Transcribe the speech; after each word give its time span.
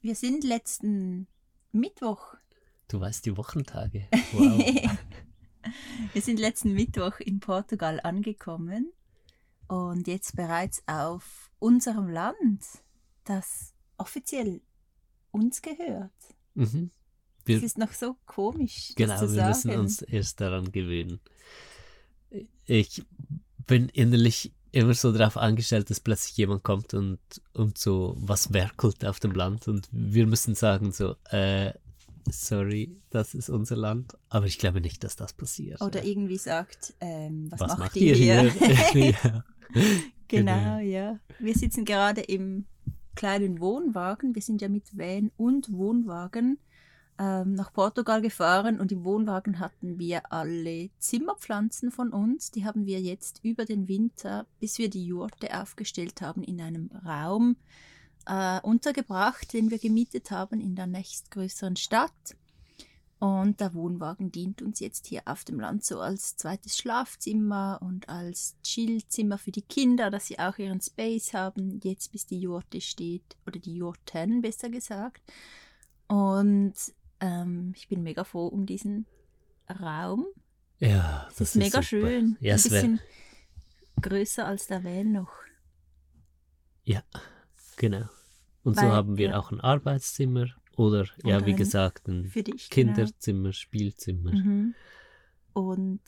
Wir 0.00 0.14
sind 0.14 0.44
letzten 0.44 1.26
Mittwoch. 1.72 2.34
Du 2.88 3.00
weißt 3.00 3.26
die 3.26 3.36
Wochentage. 3.36 4.06
Wow. 4.32 4.98
wir 6.12 6.22
sind 6.22 6.38
letzten 6.38 6.72
Mittwoch 6.72 7.18
in 7.20 7.40
Portugal 7.40 8.00
angekommen 8.02 8.92
und 9.66 10.06
jetzt 10.06 10.36
bereits 10.36 10.82
auf 10.86 11.50
unserem 11.58 12.08
Land, 12.08 12.64
das 13.24 13.74
offiziell 13.96 14.62
uns 15.30 15.60
gehört. 15.60 16.12
mhm. 16.54 16.90
Es 17.40 17.46
Wir, 17.54 17.62
ist 17.62 17.78
noch 17.78 17.92
so 17.92 18.16
komisch. 18.26 18.92
genau, 18.94 19.14
das 19.18 19.20
zu 19.30 19.36
wir 19.36 19.36
sagen. 19.36 19.48
müssen 19.48 19.80
uns 19.80 20.02
erst 20.02 20.40
daran 20.40 20.70
gewöhnen. 20.70 21.18
Ich 22.66 23.02
bin 23.66 23.88
innerlich 23.88 24.52
immer 24.72 24.94
so 24.94 25.12
darauf 25.12 25.36
eingestellt, 25.36 25.90
dass 25.90 26.00
plötzlich 26.00 26.36
jemand 26.36 26.62
kommt 26.62 26.94
und, 26.94 27.18
und 27.54 27.78
so 27.78 28.16
was 28.18 28.52
werkelt 28.52 29.04
auf 29.04 29.20
dem 29.20 29.32
Land 29.32 29.68
und 29.68 29.88
wir 29.92 30.26
müssen 30.26 30.54
sagen 30.54 30.92
so, 30.92 31.16
äh, 31.30 31.72
sorry, 32.30 32.96
das 33.10 33.34
ist 33.34 33.48
unser 33.48 33.76
Land, 33.76 34.16
aber 34.28 34.46
ich 34.46 34.58
glaube 34.58 34.80
nicht, 34.80 35.02
dass 35.04 35.16
das 35.16 35.32
passiert. 35.32 35.80
Oder 35.80 36.04
irgendwie 36.04 36.38
sagt, 36.38 36.94
ähm, 37.00 37.48
was, 37.50 37.60
was 37.60 37.68
macht, 37.68 37.78
macht 37.78 37.96
ihr 37.96 38.14
hier? 38.14 38.52
hier? 38.92 39.14
ja. 39.24 39.44
genau, 40.28 40.78
ja. 40.78 41.18
Wir 41.38 41.54
sitzen 41.54 41.84
gerade 41.84 42.20
im 42.20 42.66
kleinen 43.14 43.60
Wohnwagen. 43.60 44.34
Wir 44.34 44.42
sind 44.42 44.62
ja 44.62 44.68
mit 44.68 44.96
Van 44.96 45.30
und 45.36 45.72
Wohnwagen 45.72 46.58
ähm, 47.18 47.54
nach 47.54 47.72
Portugal 47.72 48.22
gefahren 48.22 48.80
und 48.80 48.92
im 48.92 49.04
Wohnwagen 49.04 49.58
hatten 49.58 49.98
wir 49.98 50.32
alle 50.32 50.90
Zimmerpflanzen 50.98 51.90
von 51.90 52.10
uns. 52.10 52.50
Die 52.50 52.64
haben 52.64 52.86
wir 52.86 53.00
jetzt 53.00 53.40
über 53.42 53.64
den 53.64 53.88
Winter, 53.88 54.46
bis 54.60 54.78
wir 54.78 54.88
die 54.88 55.04
Jurte 55.04 55.60
aufgestellt 55.60 56.20
haben, 56.20 56.42
in 56.42 56.60
einem 56.60 56.90
Raum 57.04 57.56
äh, 58.26 58.60
untergebracht, 58.60 59.52
den 59.52 59.70
wir 59.70 59.78
gemietet 59.78 60.30
haben 60.30 60.60
in 60.60 60.76
der 60.76 60.86
nächstgrößeren 60.86 61.76
Stadt. 61.76 62.36
Und 63.20 63.58
der 63.58 63.74
Wohnwagen 63.74 64.30
dient 64.30 64.62
uns 64.62 64.78
jetzt 64.78 65.08
hier 65.08 65.22
auf 65.24 65.42
dem 65.42 65.58
Land 65.58 65.84
so 65.84 65.98
als 65.98 66.36
zweites 66.36 66.78
Schlafzimmer 66.78 67.80
und 67.82 68.08
als 68.08 68.54
Chillzimmer 68.62 69.38
für 69.38 69.50
die 69.50 69.62
Kinder, 69.62 70.10
dass 70.10 70.28
sie 70.28 70.38
auch 70.38 70.56
ihren 70.58 70.80
Space 70.80 71.34
haben, 71.34 71.80
jetzt 71.82 72.12
bis 72.12 72.26
die 72.26 72.38
Jurte 72.38 72.80
steht, 72.80 73.36
oder 73.44 73.58
die 73.58 73.74
Jurten 73.74 74.40
besser 74.40 74.68
gesagt. 74.68 75.20
Und 76.06 76.74
ähm, 77.20 77.72
ich 77.76 77.88
bin 77.88 78.02
mega 78.02 78.24
froh 78.24 78.46
um 78.48 78.66
diesen 78.66 79.06
Raum. 79.68 80.26
ja, 80.78 81.26
das 81.30 81.40
ist 81.40 81.56
mega 81.56 81.82
super. 81.82 81.82
schön. 81.82 82.36
Ja, 82.40 82.54
Ein 82.54 82.62
bisschen 82.62 83.00
größer 84.00 84.46
als 84.46 84.66
der 84.66 84.84
Van 84.84 85.12
noch. 85.12 85.32
ja, 86.84 87.02
genau. 87.76 88.08
Und 88.64 88.76
so 88.76 88.82
Weil- 88.82 88.90
haben 88.92 89.16
wir 89.18 89.30
ja. 89.30 89.38
auch 89.38 89.50
ein 89.50 89.60
Arbeitszimmer 89.60 90.46
oder, 90.76 91.06
ja, 91.24 91.38
Oder 91.38 91.46
wie 91.46 91.54
gesagt, 91.54 92.06
ein 92.08 92.30
dich. 92.30 92.70
genau. 92.70 92.94
Kinderzimmer, 92.94 93.52
Spielzimmer. 93.52 94.32
Mhm. 94.32 94.74
Und 95.52 96.00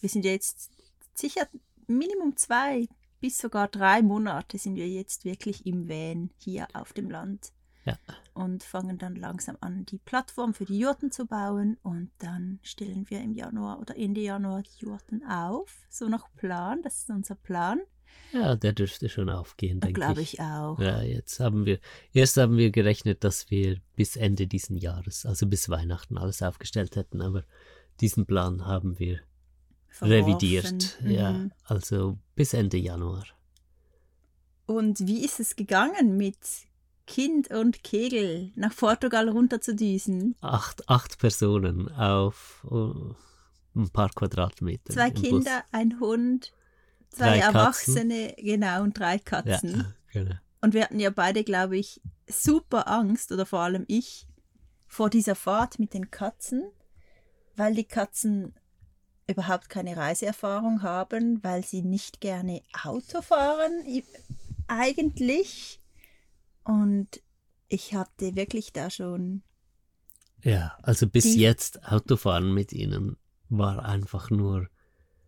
wir 0.00 0.08
sind 0.08 0.24
jetzt 0.24 0.70
sicher 1.14 1.48
Minimum 1.86 2.36
zwei 2.36 2.86
bis 3.20 3.38
sogar 3.38 3.68
drei 3.68 4.02
Monate 4.02 4.58
sind 4.58 4.74
wir 4.74 4.88
jetzt 4.88 5.24
wirklich 5.24 5.64
im 5.64 5.88
Van 5.88 6.30
hier 6.38 6.66
auf 6.74 6.92
dem 6.92 7.08
Land. 7.10 7.52
Ja. 7.84 7.96
Und 8.34 8.62
fangen 8.62 8.96
dann 8.98 9.16
langsam 9.16 9.56
an, 9.60 9.84
die 9.86 9.98
Plattform 9.98 10.54
für 10.54 10.64
die 10.64 10.78
Jurten 10.78 11.10
zu 11.10 11.26
bauen. 11.26 11.78
Und 11.82 12.10
dann 12.18 12.60
stellen 12.62 13.08
wir 13.10 13.20
im 13.20 13.32
Januar 13.34 13.80
oder 13.80 13.96
Ende 13.96 14.20
Januar 14.20 14.62
die 14.62 14.84
Jurten 14.84 15.24
auf. 15.26 15.84
So 15.90 16.08
nach 16.08 16.26
Plan, 16.36 16.80
das 16.82 16.98
ist 16.98 17.10
unser 17.10 17.34
Plan. 17.34 17.80
Ja, 18.32 18.56
der 18.56 18.72
dürfte 18.72 19.08
schon 19.08 19.28
aufgehen, 19.30 19.80
denke 19.80 20.00
Glaube 20.00 20.20
ich. 20.22 20.34
ich 20.34 20.40
auch. 20.40 20.78
Ja, 20.78 21.02
jetzt 21.02 21.40
haben 21.40 21.66
wir, 21.66 21.80
erst 22.12 22.36
haben 22.36 22.56
wir 22.56 22.70
gerechnet, 22.70 23.24
dass 23.24 23.50
wir 23.50 23.80
bis 23.96 24.16
Ende 24.16 24.46
diesen 24.46 24.76
Jahres, 24.76 25.26
also 25.26 25.46
bis 25.46 25.68
Weihnachten 25.68 26.16
alles 26.18 26.42
aufgestellt 26.42 26.94
hätten, 26.96 27.20
aber 27.20 27.44
diesen 28.00 28.26
Plan 28.26 28.64
haben 28.66 28.98
wir 28.98 29.20
Verworfen. 29.88 30.24
revidiert. 30.24 30.98
Ja, 31.04 31.32
Mhm. 31.32 31.52
also 31.64 32.18
bis 32.34 32.54
Ende 32.54 32.76
Januar. 32.78 33.24
Und 34.66 35.06
wie 35.06 35.24
ist 35.24 35.40
es 35.40 35.56
gegangen 35.56 36.16
mit 36.16 36.38
Kind 37.06 37.50
und 37.50 37.82
Kegel 37.82 38.52
nach 38.54 38.74
Portugal 38.74 39.28
runter 39.28 39.60
zu 39.60 39.74
düsen? 39.74 40.36
Acht, 40.40 40.88
acht 40.88 41.18
Personen 41.18 41.90
auf 41.92 42.64
oh, 42.68 43.14
ein 43.74 43.90
paar 43.90 44.10
Quadratmeter. 44.10 44.92
Zwei 44.92 45.08
im 45.08 45.14
Bus. 45.14 45.22
Kinder, 45.22 45.64
ein 45.72 46.00
Hund, 46.00 46.52
zwei 47.10 47.38
Drei 47.38 47.38
Katzen. 47.40 47.54
Erwachsene, 47.54 48.34
genau, 48.38 48.82
und 48.82 48.98
drei 48.98 49.18
Katzen. 49.18 49.76
Ja, 49.76 49.94
genau. 50.12 50.34
Und 50.60 50.74
wir 50.74 50.84
hatten 50.84 51.00
ja 51.00 51.10
beide, 51.10 51.42
glaube 51.42 51.76
ich, 51.76 52.00
super 52.28 52.88
Angst, 52.88 53.32
oder 53.32 53.46
vor 53.46 53.60
allem 53.60 53.84
ich, 53.88 54.28
vor 54.86 55.10
dieser 55.10 55.34
Fahrt 55.34 55.78
mit 55.78 55.94
den 55.94 56.10
Katzen, 56.10 56.62
weil 57.56 57.74
die 57.74 57.84
Katzen 57.84 58.54
überhaupt 59.26 59.68
keine 59.68 59.96
Reiseerfahrung 59.96 60.82
haben, 60.82 61.42
weil 61.42 61.64
sie 61.64 61.82
nicht 61.82 62.20
gerne 62.20 62.62
Auto 62.84 63.22
fahren, 63.22 63.72
eigentlich. 64.68 65.81
Und 66.64 67.22
ich 67.68 67.94
hatte 67.94 68.36
wirklich 68.36 68.72
da 68.72 68.90
schon, 68.90 69.42
Ja, 70.42 70.76
also 70.82 71.06
bis 71.06 71.34
jetzt 71.34 71.84
Autofahren 71.84 72.52
mit 72.52 72.72
ihnen 72.72 73.16
war 73.48 73.84
einfach 73.84 74.30
nur 74.30 74.68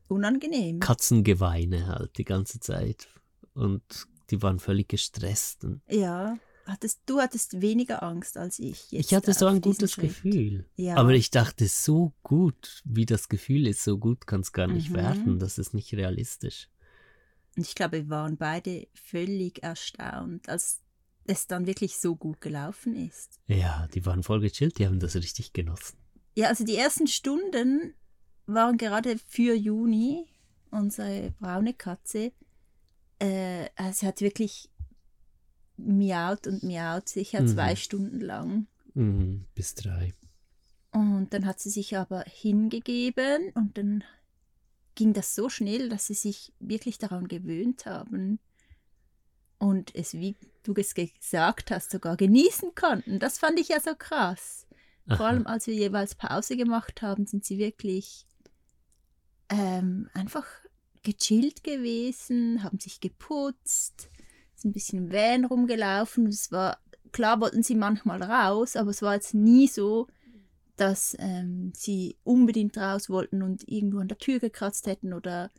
unangenehm. 0.09 0.81
Katzengeweine 0.81 1.87
halt 1.87 2.19
die 2.19 2.25
ganze 2.25 2.61
Zeit. 2.61 3.09
Und 3.55 3.83
die 4.31 4.43
waren 4.43 4.59
völlig 4.59 4.89
gestresst. 4.89 5.67
Ja, 5.89 6.37
hattest, 6.67 7.01
du 7.07 7.21
hattest 7.21 7.61
weniger 7.61 8.03
Angst 8.03 8.37
als 8.37 8.59
ich. 8.59 8.91
Jetzt 8.91 9.07
ich 9.11 9.15
hatte 9.15 9.33
so 9.35 9.47
ein 9.47 9.61
gutes 9.61 9.93
Schritt. 9.93 10.09
Gefühl. 10.09 10.67
Ja. 10.77 10.97
Aber 10.97 11.13
ich 11.13 11.31
dachte, 11.31 11.67
so 11.69 12.15
gut, 12.23 12.83
wie 12.85 13.07
das 13.07 13.29
Gefühl 13.29 13.67
ist, 13.67 13.85
so 13.85 13.99
gut 13.99 14.27
kann 14.27 14.41
es 14.41 14.53
gar 14.53 14.67
nicht 14.67 14.91
Mhm. 14.91 14.95
werden. 14.95 15.39
Das 15.39 15.59
ist 15.59 15.75
nicht 15.75 15.95
realistisch. 15.95 16.69
Und 17.57 17.67
ich 17.67 17.75
glaube, 17.75 17.99
wir 18.05 18.09
waren 18.11 18.37
beide 18.37 18.89
völlig 18.95 19.63
erstaunt, 19.63 20.49
als 20.49 20.81
es 21.27 21.47
dann 21.47 21.67
wirklich 21.67 21.97
so 21.99 22.17
gut 22.17 22.41
gelaufen 22.41 22.95
ist. 22.97 23.41
Ja, 23.47 23.87
die 23.95 24.05
waren 24.07 24.23
voll 24.23 24.41
gechillt, 24.41 24.79
die 24.79 24.87
haben 24.87 25.01
das 25.01 25.15
richtig 25.17 25.53
genossen. 25.53 25.97
Ja, 26.37 26.49
also 26.49 26.65
die 26.65 26.77
ersten 26.77 27.07
Stunden 27.07 27.95
waren 28.47 28.77
gerade 28.77 29.17
für 29.27 29.55
Juni, 29.55 30.27
unsere 30.71 31.33
braune 31.41 31.73
Katze. 31.75 32.33
Äh, 33.21 33.69
also 33.77 34.01
sie 34.01 34.07
hat 34.07 34.21
wirklich 34.21 34.69
miaut 35.77 36.47
und 36.47 36.63
miaut, 36.63 37.09
sicher 37.09 37.43
Mhm. 37.43 37.49
zwei 37.49 37.77
Stunden 37.77 38.21
lang. 38.21 38.67
Mhm, 38.95 39.45
bis 39.55 39.75
drei. 39.75 40.13
Und 40.93 41.33
dann 41.33 41.47
hat 41.47 41.59
sie 41.59 41.71
sich 41.71 41.97
aber 41.97 42.23
hingegeben 42.29 43.51
und 43.55 43.77
dann 43.79 44.05
ging 44.95 45.13
das 45.13 45.35
so 45.35 45.49
schnell, 45.49 45.89
dass 45.89 46.07
sie 46.07 46.15
sich 46.15 46.53
wirklich 46.61 46.99
daran 46.99 47.27
gewöhnt 47.27 47.87
haben 47.87 48.39
und 49.59 49.93
es, 49.97 50.13
wie 50.15 50.37
du 50.65 50.75
es 50.77 50.95
gesagt 50.95 51.71
hast, 51.71 51.91
sogar 51.91 52.17
genießen 52.17 52.75
konnten. 52.75 53.19
Das 53.19 53.39
fand 53.39 53.61
ich 53.61 53.69
ja 53.69 53.81
so 53.81 53.95
krass. 53.97 54.67
Vor 55.07 55.21
Aha. 55.21 55.29
allem, 55.29 55.47
als 55.47 55.67
wir 55.67 55.75
jeweils 55.75 56.15
Pause 56.15 56.57
gemacht 56.57 57.03
haben, 57.03 57.27
sind 57.27 57.45
sie 57.45 57.59
wirklich 57.59 58.27
ähm, 59.51 60.09
einfach 60.15 60.47
gechillt 61.03 61.63
gewesen, 61.63 62.65
haben 62.65 62.81
sich 62.81 63.01
geputzt, 63.01 64.09
sind 64.55 64.71
ein 64.71 64.73
bisschen 64.73 64.99
im 64.99 65.13
Van 65.13 65.45
rumgelaufen. 65.45 66.27
Es 66.27 66.51
war, 66.51 66.79
klar 67.13 67.41
wollten 67.41 67.63
sie 67.63 67.75
manchmal 67.75 68.23
raus, 68.23 68.77
aber 68.77 68.91
es 68.91 69.03
war 69.03 69.15
jetzt 69.15 69.35
nie 69.35 69.69
so, 69.69 70.09
dass 70.77 71.15
ähm, 71.21 71.73
sie 71.75 72.17
unbedingt 72.25 72.77
raus 72.79 73.09
wollten 73.09 73.43
und 73.43 73.69
irgendwo 73.69 73.99
an 73.99 74.09
der 74.09 74.19
Tür 74.19 74.41
gekratzt 74.41 74.87
hätten 74.87 75.13
oder 75.13 75.51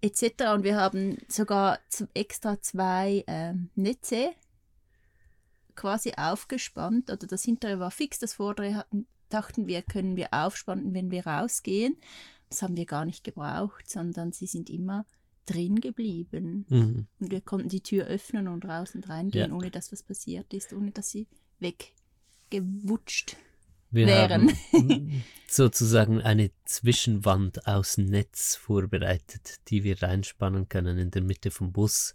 etc. 0.00 0.52
Und 0.54 0.64
wir 0.64 0.76
haben 0.76 1.18
sogar 1.28 1.78
extra 2.14 2.60
zwei 2.60 3.24
ähm, 3.26 3.70
Netze 3.74 4.30
quasi 5.74 6.12
aufgespannt. 6.16 7.10
Oder 7.10 7.26
das 7.26 7.44
hintere 7.44 7.78
war 7.78 7.90
fix, 7.90 8.18
das 8.18 8.34
vordere 8.34 8.74
hatten, 8.74 9.06
dachten 9.28 9.66
wir, 9.66 9.82
können 9.82 10.16
wir 10.16 10.28
aufspannen, 10.32 10.94
wenn 10.94 11.10
wir 11.10 11.26
rausgehen. 11.26 11.96
Das 12.48 12.62
haben 12.62 12.76
wir 12.76 12.86
gar 12.86 13.04
nicht 13.04 13.24
gebraucht, 13.24 13.88
sondern 13.90 14.32
sie 14.32 14.46
sind 14.46 14.70
immer 14.70 15.04
drin 15.46 15.80
geblieben. 15.80 16.66
Mhm. 16.68 17.06
Und 17.20 17.30
wir 17.30 17.40
konnten 17.40 17.68
die 17.68 17.82
Tür 17.82 18.06
öffnen 18.06 18.48
und 18.48 18.64
raus 18.64 18.94
und 18.94 19.08
reingehen, 19.08 19.50
Ja. 19.50 19.56
ohne 19.56 19.70
dass 19.70 19.92
was 19.92 20.02
passiert 20.02 20.52
ist, 20.54 20.72
ohne 20.72 20.90
dass 20.90 21.10
sie 21.10 21.26
weggewutscht. 21.60 23.36
Wir 23.90 24.06
wären. 24.06 24.50
haben 24.72 25.22
sozusagen 25.48 26.20
eine 26.20 26.50
Zwischenwand 26.64 27.66
aus 27.66 27.98
Netz 27.98 28.56
vorbereitet, 28.56 29.56
die 29.68 29.84
wir 29.84 30.02
reinspannen 30.02 30.68
können 30.68 30.98
in 30.98 31.10
der 31.10 31.22
Mitte 31.22 31.50
vom 31.50 31.72
Bus, 31.72 32.14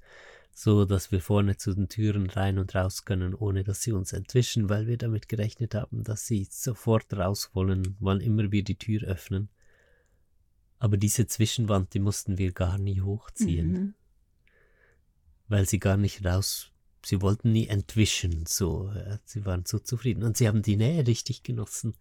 so 0.54 0.86
dass 0.86 1.12
wir 1.12 1.22
vorne 1.22 1.56
zu 1.58 1.74
den 1.74 1.88
Türen 1.88 2.30
rein 2.30 2.60
und 2.60 2.76
raus 2.76 3.06
können, 3.06 3.34
ohne 3.34 3.64
dass 3.64 3.82
sie 3.82 3.94
uns 3.94 4.12
entwischen, 4.14 4.70
weil 4.70 4.86
wir 4.88 4.98
damit 4.98 5.30
gerechnet 5.30 5.74
haben, 5.76 6.04
dass 6.04 6.28
sie 6.28 6.46
sofort 6.50 7.14
raus 7.14 7.50
wollen, 7.54 7.96
wann 8.00 8.20
immer 8.20 8.52
wir 8.52 8.64
die 8.64 8.78
Tür 8.78 9.04
öffnen. 9.08 9.50
Aber 10.78 10.98
diese 10.98 11.26
Zwischenwand, 11.28 11.94
die 11.94 12.00
mussten 12.00 12.38
wir 12.38 12.52
gar 12.52 12.78
nie 12.78 13.02
hochziehen, 13.02 13.72
Mhm. 13.72 13.94
weil 15.48 15.68
sie 15.68 15.80
gar 15.80 15.96
nicht 15.98 16.26
raus 16.26 16.71
sie 17.03 17.21
wollten 17.21 17.51
nie 17.51 17.68
entwischen, 17.68 18.45
so. 18.45 18.92
Ja. 18.95 19.19
Sie 19.25 19.45
waren 19.45 19.65
so 19.65 19.80
zufrieden 19.80 20.24
und 20.24 20.38
sie 20.38 20.48
haben 20.48 20.62
die 20.62 20.77
Nähe 20.77 21.06
richtig 21.06 21.44
genossen. 21.44 21.95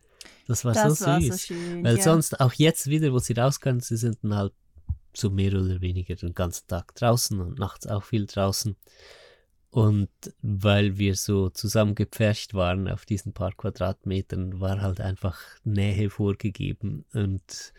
Das 0.47 0.65
war 0.65 0.75
Das 0.75 0.99
so 0.99 1.07
war 1.07 1.21
süß. 1.21 1.33
so 1.33 1.39
schön. 1.39 1.85
Weil 1.85 1.97
ja. 1.97 2.03
sonst, 2.03 2.41
auch 2.41 2.53
jetzt 2.55 2.89
wieder, 2.89 3.13
wo 3.13 3.19
sie 3.19 3.33
rauskamen, 3.33 3.81
sie 3.81 3.97
sind 3.97 4.19
dann 4.23 4.35
halt 4.37 4.53
so 5.15 5.31
mehr 5.31 5.53
oder 5.55 5.81
weniger 5.81 6.15
den 6.15 6.35
ganzen 6.35 6.67
Tag 6.69 6.95
draußen 6.95 7.41
und 7.41 7.59
nachts 7.59 7.87
auch 7.87 8.05
viel 8.05 8.27
draußen. 8.27 8.77
Und 9.71 10.11
weil 10.43 10.99
wir 10.99 11.15
so 11.15 11.49
zusammengepfercht 11.49 12.55
waren 12.55 12.89
auf 12.89 13.07
diesen 13.07 13.33
paar 13.33 13.53
Quadratmetern, 13.53 14.61
war 14.61 14.81
halt 14.81 15.01
einfach 15.01 15.39
Nähe 15.63 16.11
vorgegeben. 16.11 17.05
Und 17.13 17.73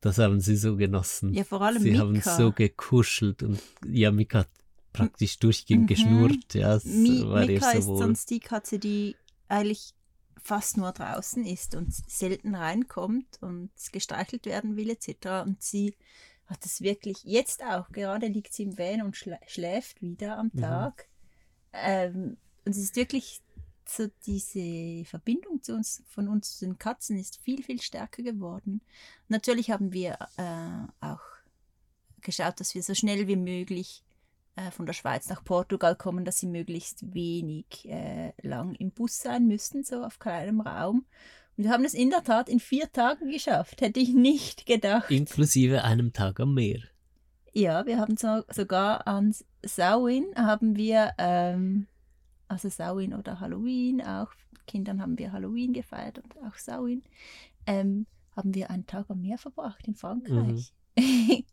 das 0.00 0.18
haben 0.18 0.40
sie 0.40 0.56
so 0.56 0.76
genossen. 0.76 1.34
ja, 1.34 1.44
vor 1.44 1.60
allem 1.62 1.82
sie 1.82 1.92
Mika. 1.92 2.02
haben 2.02 2.20
so 2.20 2.52
gekuschelt 2.52 3.42
und 3.42 3.58
ja, 3.86 4.10
Mika 4.12 4.40
hat 4.40 4.48
praktisch 4.94 5.38
durchgehend 5.38 5.82
Mhm. 5.82 5.86
geschnurrt. 5.88 6.54
Ja, 6.54 6.76
es 6.76 6.84
Mi 6.86 7.22
war 7.28 7.44
Mika 7.44 7.72
so 7.72 7.78
ist 7.78 7.86
wohl. 7.86 7.98
sonst 7.98 8.30
die 8.30 8.40
Katze, 8.40 8.78
die 8.78 9.16
eigentlich 9.48 9.92
fast 10.42 10.76
nur 10.78 10.92
draußen 10.92 11.44
ist 11.44 11.74
und 11.74 11.92
selten 11.94 12.54
reinkommt 12.54 13.38
und 13.42 13.70
gestreichelt 13.92 14.46
werden 14.46 14.76
will 14.76 14.88
etc. 14.90 15.42
Und 15.44 15.62
sie 15.62 15.94
hat 16.46 16.64
es 16.64 16.80
wirklich, 16.80 17.24
jetzt 17.24 17.62
auch, 17.64 17.90
gerade 17.92 18.26
liegt 18.28 18.52
sie 18.54 18.62
im 18.64 18.78
Van 18.78 19.02
und 19.02 19.16
schla 19.16 19.38
schläft 19.46 20.00
wieder 20.02 20.38
am 20.38 20.50
Mhm. 20.54 20.60
Tag. 20.60 21.08
Ähm, 21.72 22.36
und 22.64 22.70
es 22.72 22.78
ist 22.78 22.96
wirklich 22.96 23.40
so 23.86 24.06
diese 24.26 25.04
Verbindung 25.06 25.62
zu 25.62 25.74
uns, 25.74 26.02
von 26.08 26.28
uns 26.28 26.56
zu 26.58 26.64
den 26.66 26.78
Katzen 26.78 27.18
ist 27.18 27.38
viel, 27.42 27.62
viel 27.62 27.80
stärker 27.82 28.22
geworden. 28.22 28.80
Natürlich 29.28 29.70
haben 29.70 29.92
wir 29.92 30.18
äh, 30.36 31.04
auch 31.04 31.20
geschaut, 32.20 32.60
dass 32.60 32.74
wir 32.74 32.82
so 32.82 32.94
schnell 32.94 33.26
wie 33.28 33.36
möglich 33.36 34.02
äh, 34.56 34.70
von 34.70 34.86
der 34.86 34.92
Schweiz 34.92 35.28
nach 35.28 35.44
Portugal 35.44 35.96
kommen, 35.96 36.24
dass 36.24 36.38
sie 36.38 36.46
möglichst 36.46 37.14
wenig 37.14 37.88
äh, 37.88 38.32
lang 38.42 38.74
im 38.76 38.90
Bus 38.90 39.18
sein 39.18 39.46
müssten, 39.46 39.84
so 39.84 40.02
auf 40.02 40.18
kleinem 40.18 40.60
Raum. 40.60 41.04
Und 41.56 41.64
wir 41.64 41.70
haben 41.70 41.84
es 41.84 41.94
in 41.94 42.10
der 42.10 42.24
Tat 42.24 42.48
in 42.48 42.60
vier 42.60 42.90
Tagen 42.90 43.30
geschafft. 43.30 43.80
Hätte 43.80 44.00
ich 44.00 44.12
nicht 44.12 44.66
gedacht. 44.66 45.10
Inklusive 45.10 45.84
einem 45.84 46.12
Tag 46.12 46.40
am 46.40 46.54
Meer. 46.54 46.80
Ja, 47.52 47.86
wir 47.86 47.98
haben 47.98 48.16
so, 48.16 48.42
sogar 48.48 49.06
an 49.06 49.34
Samhain 49.62 50.24
haben 50.36 50.76
wir, 50.76 51.12
ähm, 51.18 51.86
also 52.48 52.68
Samhain 52.68 53.14
oder 53.14 53.38
Halloween, 53.38 54.02
auch 54.02 54.32
Kindern 54.66 55.00
haben 55.00 55.18
wir 55.18 55.32
Halloween 55.32 55.72
gefeiert 55.72 56.18
und 56.18 56.36
auch 56.38 56.56
Samhain, 56.56 57.02
ähm, 57.66 58.06
haben 58.36 58.54
wir 58.54 58.70
einen 58.70 58.86
Tag 58.86 59.06
am 59.08 59.20
Meer 59.20 59.38
verbracht 59.38 59.86
in 59.86 59.94
Frankreich. 59.94 60.72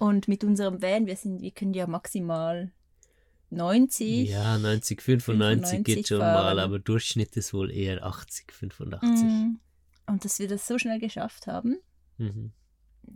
und 0.00 0.28
mit 0.28 0.42
unserem 0.44 0.82
Van, 0.82 1.06
wir 1.06 1.16
sind, 1.16 1.40
wir 1.42 1.50
können 1.52 1.74
ja 1.74 1.86
maximal 1.86 2.72
90. 3.50 4.28
Ja, 4.28 4.58
90, 4.58 5.02
95 5.02 5.84
geht 5.84 6.06
95 6.06 6.06
schon 6.06 6.18
fahren. 6.20 6.34
mal, 6.56 6.58
aber 6.58 6.78
Durchschnitt 6.78 7.36
ist 7.36 7.52
wohl 7.52 7.70
eher 7.70 8.04
80, 8.04 8.52
85. 8.52 9.10
Mm. 9.10 9.60
Und 10.06 10.24
dass 10.24 10.38
wir 10.38 10.48
das 10.48 10.66
so 10.66 10.78
schnell 10.78 10.98
geschafft 10.98 11.46
haben, 11.46 11.78
Mhm. 12.18 12.52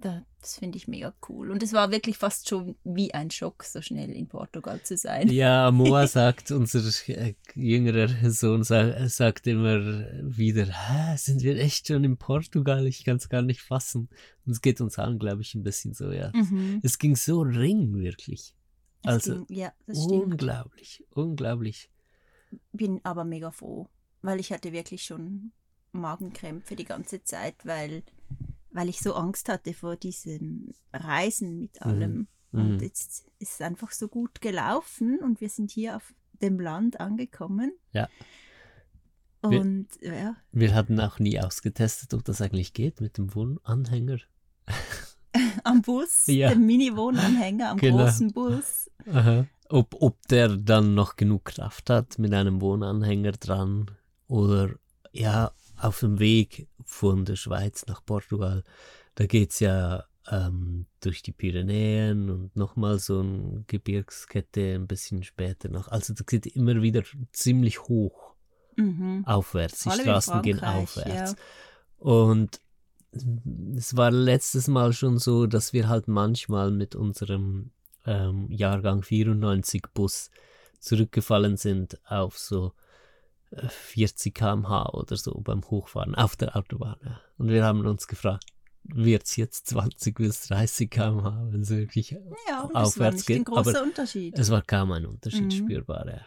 Da, 0.01 0.25
das 0.41 0.57
finde 0.59 0.77
ich 0.77 0.89
mega 0.89 1.15
cool. 1.29 1.51
Und 1.51 1.63
es 1.63 1.73
war 1.73 1.91
wirklich 1.91 2.19
fast 2.19 2.49
schon 2.49 2.77
wie 2.85 3.15
ein 3.15 3.31
Schock, 3.31 3.65
so 3.65 3.81
schnell 3.81 4.11
in 4.11 4.27
Portugal 4.27 4.83
zu 4.83 4.97
sein. 4.97 5.29
Ja, 5.29 5.71
Moa 5.71 6.07
sagt, 6.19 6.51
unser 6.51 6.81
äh, 7.09 7.35
jüngerer 7.55 8.09
Sohn 8.31 8.65
sa 8.65 9.09
sagt 9.09 9.47
immer 9.47 9.79
wieder, 10.23 10.67
Hä, 10.67 11.17
sind 11.17 11.43
wir 11.43 11.57
echt 11.59 11.87
schon 11.87 12.05
in 12.05 12.17
Portugal? 12.17 12.87
Ich 12.87 13.05
kann 13.05 13.17
es 13.17 13.29
gar 13.29 13.43
nicht 13.43 13.63
fassen. 13.63 14.09
Und 14.45 14.53
es 14.53 14.61
geht 14.61 14.81
uns 14.81 14.99
an, 14.99 15.19
glaube 15.19 15.43
ich, 15.43 15.55
ein 15.55 15.63
bisschen 15.63 15.95
so, 15.95 16.11
ja. 16.11 16.31
Mhm. 16.35 16.81
Es 16.83 16.99
ging 16.99 17.17
so 17.17 17.41
ring, 17.41 17.95
wirklich. 17.95 18.55
Es 19.03 19.09
Also, 19.09 19.45
ging, 19.45 19.57
ja, 19.57 19.73
unglaublich, 19.87 21.05
unglaublich. 21.11 21.91
Bin 22.73 23.01
aber 23.05 23.25
mega 23.25 23.51
froh, 23.51 23.89
weil 24.23 24.41
ich 24.41 24.53
hatte 24.53 24.73
wirklich 24.73 25.05
schon 25.05 25.53
Magenkrämpfe 25.93 26.77
die 26.77 26.85
ganze 26.85 27.23
Zeit, 27.23 27.55
weil, 27.65 28.03
weil 28.75 28.89
ich 28.91 29.01
so 29.01 29.15
Angst 29.15 29.49
hatte 29.49 29.73
vor 29.73 29.97
diesem 29.97 30.75
Reisen 30.93 31.59
mit 31.61 31.81
allem. 31.81 32.27
Und 32.53 32.77
Mhm. 32.77 32.81
jetzt 32.81 33.27
ist 33.39 33.55
es 33.55 33.61
einfach 33.63 33.91
so 33.93 34.09
gut 34.09 34.41
gelaufen 34.41 35.19
und 35.21 35.41
wir 35.41 35.49
sind 35.49 35.71
hier 35.71 35.97
auf 35.97 36.13
dem 36.43 36.61
Land 36.61 37.01
angekommen. 37.01 37.73
Ja. 37.93 38.09
Wir- 39.43 39.61
Und 39.61 39.89
ja, 40.01 40.37
Wir 40.53 40.75
hatten 40.75 40.99
auch 41.01 41.19
nie 41.19 41.41
ausgetestet, 41.41 42.15
ob 42.15 42.25
das 42.25 42.41
eigentlich 42.41 42.73
geht 42.73 43.01
mit 43.01 43.17
dem 43.19 43.35
Wohnanhänger. 43.35 44.19
am 45.65 45.83
Bus, 45.83 46.25
Ja. 46.27 46.51
dem 46.51 46.67
Mini-Wohnanhänger, 46.67 47.71
am 47.71 47.79
Genau. 47.79 48.05
großen 48.05 48.33
Bus. 48.33 48.91
Aha. 49.11 49.47
Ob, 49.69 49.95
ob 50.01 50.21
der 50.29 50.57
dann 50.57 50.95
noch 50.95 51.17
genug 51.17 51.47
Kraft 51.47 51.91
hat 51.91 52.19
mit 52.19 52.33
einem 52.35 52.61
Wohnanhänger 52.61 53.33
dran 53.33 53.91
oder 54.29 54.75
ja, 55.13 55.53
auf 55.79 56.01
dem 56.01 56.19
Weg 56.19 56.69
von 56.85 57.25
der 57.25 57.37
Schweiz 57.37 57.87
nach 57.87 58.05
Portugal, 58.05 58.63
da 59.15 59.27
geht 59.27 59.51
es 59.51 59.61
ja 59.61 60.05
ähm, 60.31 60.87
durch 61.01 61.23
die 61.23 61.33
Pyrenäen 61.33 62.31
und 62.31 62.57
nochmal 62.57 62.99
so 62.99 63.21
eine 63.21 63.65
Gebirgskette 63.67 64.75
ein 64.75 64.87
bisschen 64.87 65.23
später 65.23 65.69
noch. 65.69 65.89
Also 65.89 66.15
das 66.15 66.27
geht 66.27 66.47
immer 66.47 66.81
wieder 66.83 67.03
ziemlich 67.33 67.81
hoch 67.83 68.35
Mhm. 68.77 69.23
aufwärts. 69.25 69.85
Die 69.85 69.89
in 69.91 69.95
Straßen 70.01 70.43
gehen 70.43 70.61
aufwärts. 70.61 71.33
ja. 71.33 71.37
Und 71.99 72.61
es 73.77 73.97
war 73.97 74.11
letztes 74.11 74.67
Mal 74.67 74.93
schon 74.93 75.19
so, 75.19 75.47
dass 75.47 75.73
wir 75.73 75.89
halt 75.89 76.09
manchmal 76.09 76.73
mit 76.73 76.97
unserem 76.97 77.71
ähm, 78.05 78.51
Jahrgang 78.51 79.03
94 79.05 79.83
Bus 79.95 80.31
zurückgefallen 80.81 81.57
sind 81.57 81.99
auf 82.11 82.37
so 82.37 82.73
40 83.69 84.35
km/h 84.35 84.91
oder 84.95 85.17
so 85.17 85.41
beim 85.41 85.63
Hochfahren 85.65 86.15
auf 86.15 86.37
der 86.37 86.57
Autobahn. 86.57 86.97
Ja. 87.05 87.21
Und 87.39 87.49
wir 87.49 87.65
haben 87.65 87.85
uns 87.87 88.07
gefragt, 88.07 88.45
wird 88.85 89.25
es 89.25 89.37
jetzt 89.37 89.69
20 89.69 90.17
bis 90.17 90.49
30 90.49 90.91
km/h, 90.91 91.47
wenn 91.51 91.63
es 91.63 91.71
wirklich 91.71 92.11
Ja, 92.11 92.21
das 92.49 92.75
war 92.75 92.83
aufwärts 92.87 93.17
nicht 93.17 93.27
geht? 93.27 93.37
ein 93.39 93.45
großer 93.45 93.71
Aber 93.71 93.83
Unterschied. 93.83 94.39
es 94.39 94.51
war 94.51 94.63
kaum 94.63 94.93
ein 94.93 95.07
Unterschied 95.07 95.45
Mhm. 95.45 95.51
spürbar. 95.51 96.07
Ja. 96.07 96.21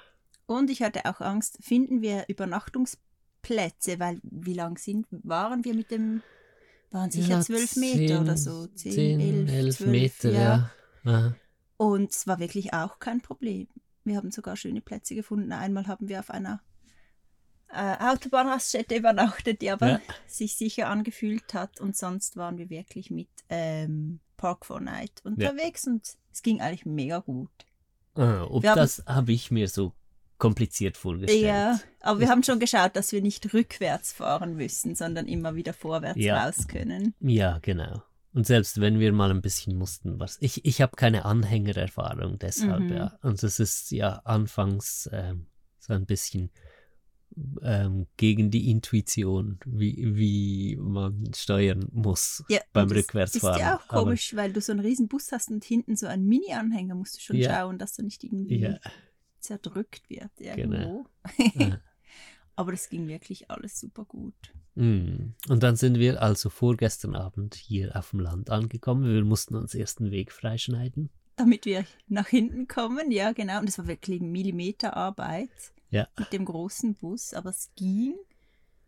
Und 0.47 0.69
ich 0.69 0.81
hatte 0.81 1.05
auch 1.05 1.21
Angst, 1.21 1.59
finden 1.61 2.01
wir 2.01 2.25
Übernachtungsplätze, 2.27 3.99
weil 3.99 4.19
wie 4.23 4.53
lang 4.53 4.77
sind, 4.77 5.05
waren 5.11 5.63
wir 5.65 5.73
mit 5.73 5.91
dem, 5.91 6.21
waren 6.91 7.11
sicher 7.11 7.35
Ja, 7.35 7.41
zwölf 7.41 7.75
Meter 7.75 8.21
oder 8.21 8.37
so, 8.37 8.67
zehn, 8.67 8.91
10, 8.93 9.19
elf, 9.19 9.51
11 9.51 9.77
zwölf, 9.77 9.91
Meter, 9.91 10.31
ja. 10.31 10.71
Aha. 11.03 11.35
Und 11.77 12.11
es 12.11 12.25
war 12.27 12.39
wirklich 12.39 12.73
auch 12.73 12.99
kein 12.99 13.21
Problem. 13.21 13.67
Wir 14.03 14.15
haben 14.17 14.31
sogar 14.31 14.55
schöne 14.55 14.81
Plätze 14.81 15.13
gefunden. 15.15 15.51
Einmal 15.51 15.85
haben 15.87 16.07
wir 16.07 16.19
auf 16.19 16.31
einer 16.31 16.61
äh, 17.73 17.95
Autobahnraststätte 17.99 18.95
übernachtet, 18.95 19.61
die 19.61 19.69
aber 19.71 19.87
Ja. 19.89 20.01
sich 20.25 20.55
sicher 20.55 20.89
angefühlt 20.89 21.53
hat. 21.53 21.79
Und 21.81 21.95
sonst 21.97 22.37
waren 22.37 22.57
wir 22.57 22.69
wirklich 22.69 23.11
mit 23.11 23.29
ähm, 23.49 24.19
Park 24.37 24.65
for 24.65 24.79
Night 24.79 25.21
unterwegs 25.23 25.85
und 25.87 26.15
es 26.31 26.41
ging 26.43 26.61
eigentlich 26.61 26.85
mega 26.85 27.19
gut. 27.19 27.49
Ah, 28.15 28.43
ob 28.43 28.63
Wir 28.63 28.73
das 28.75 29.03
habe 29.05 29.31
ich 29.31 29.51
mir 29.51 29.67
so 29.67 29.93
kompliziert 30.37 30.97
vorgestellt. 30.97 31.41
Ja, 31.43 31.79
aber 31.99 32.19
wir 32.19 32.29
haben 32.29 32.43
schon 32.43 32.59
geschaut, 32.59 32.95
dass 32.95 33.11
wir 33.11 33.21
nicht 33.21 33.53
rückwärts 33.53 34.13
fahren 34.13 34.55
müssen, 34.55 34.93
sondern 34.95 35.27
immer 35.27 35.55
wieder 35.55 35.73
vorwärts 35.73 36.19
Ja. 36.19 36.43
raus 36.45 36.67
können. 36.67 37.15
Ja, 37.19 37.57
genau. 37.61 38.03
Und 38.33 38.45
selbst 38.45 38.79
wenn 38.79 38.99
wir 38.99 39.11
mal 39.13 39.31
ein 39.31 39.41
bisschen 39.41 39.75
mussten, 39.77 40.19
was 40.19 40.37
ich, 40.41 40.63
ich 40.63 40.81
habe 40.81 40.95
keine 40.95 41.25
Anhängererfahrung 41.25 42.37
deshalb, 42.37 42.81
Mhm. 42.81 42.93
ja. 42.93 43.17
Und 43.23 43.41
es 43.41 43.59
ist 43.59 43.89
ja 43.91 44.21
anfangs 44.25 45.09
ähm, 45.11 45.47
so 45.79 45.93
ein 45.93 46.05
bisschen 46.05 46.51
ähm, 47.61 48.07
gegen 48.17 48.49
die 48.51 48.69
Intuition, 48.71 49.59
wie, 49.65 50.15
wie 50.15 50.75
man 50.79 51.31
steuern 51.35 51.87
muss 51.91 52.43
Ja, 52.49 52.59
beim 52.73 52.89
das 52.89 52.97
Rückwärtsfahren. 52.97 53.55
ist 53.57 53.61
ja 53.61 53.75
auch 53.77 53.89
Aber- 53.89 54.03
komisch, 54.03 54.35
weil 54.35 54.53
du 54.53 54.61
so 54.61 54.71
einen 54.71 54.81
riesen 54.81 55.07
Bus 55.07 55.31
hast 55.31 55.49
und 55.49 55.63
hinten 55.63 55.95
so 55.95 56.07
einen 56.07 56.25
Mini-Anhänger 56.27 56.95
musst 56.95 57.15
du 57.17 57.21
schon 57.21 57.35
Ja. 57.37 57.51
schauen, 57.55 57.77
dass 57.77 57.93
du 57.93 58.03
nicht 58.03 58.23
irgendwie 58.23 58.59
Ja, 58.59 58.77
zerdrückt 59.39 60.09
wird 60.09 60.31
Genau. 60.37 60.55
irgendwo. 60.55 61.05
Ja. 61.55 61.81
Aber 62.55 62.71
das 62.71 62.89
ging 62.89 63.07
wirklich 63.07 63.51
alles 63.51 63.79
super 63.79 64.03
gut. 64.05 64.33
Mm. 64.73 65.33
Und 65.47 65.61
dann 65.61 65.75
sind 65.75 65.99
wir 65.99 66.23
also 66.23 66.49
vorgestern 66.49 67.15
Abend 67.15 67.53
hier 67.53 67.95
auf 67.95 68.09
dem 68.11 68.19
Land 68.19 68.49
angekommen. 68.49 69.05
Wir 69.13 69.23
mussten 69.23 69.53
uns 69.55 69.75
erst 69.75 69.99
den 69.99 70.09
Weg 70.09 70.31
freischneiden. 70.31 71.11
Damit 71.35 71.65
wir 71.65 71.85
nach 72.07 72.27
hinten 72.29 72.67
kommen, 72.67 73.11
ja 73.11 73.31
genau. 73.31 73.59
Und 73.59 73.69
es 73.69 73.77
war 73.77 73.85
wirklich 73.85 74.21
Millimeterarbeit 74.21 75.49
Ja. 75.89 76.07
mit 76.17 76.33
dem 76.33 76.45
großen 76.45 76.95
Bus, 76.95 77.33
aber 77.33 77.49
es 77.51 77.69
ging, 77.75 78.15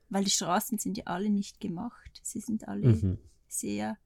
weil 0.10 0.24
die 0.24 0.32
Straßen 0.32 0.78
sind 0.80 0.98
ja 0.98 1.06
alle 1.06 1.30
nicht 1.30 1.60
gemacht. 1.60 2.20
Sie 2.24 2.40
sind 2.42 2.68
alle 2.68 2.88
Mhm. 2.90 3.18
sehr 3.48 3.98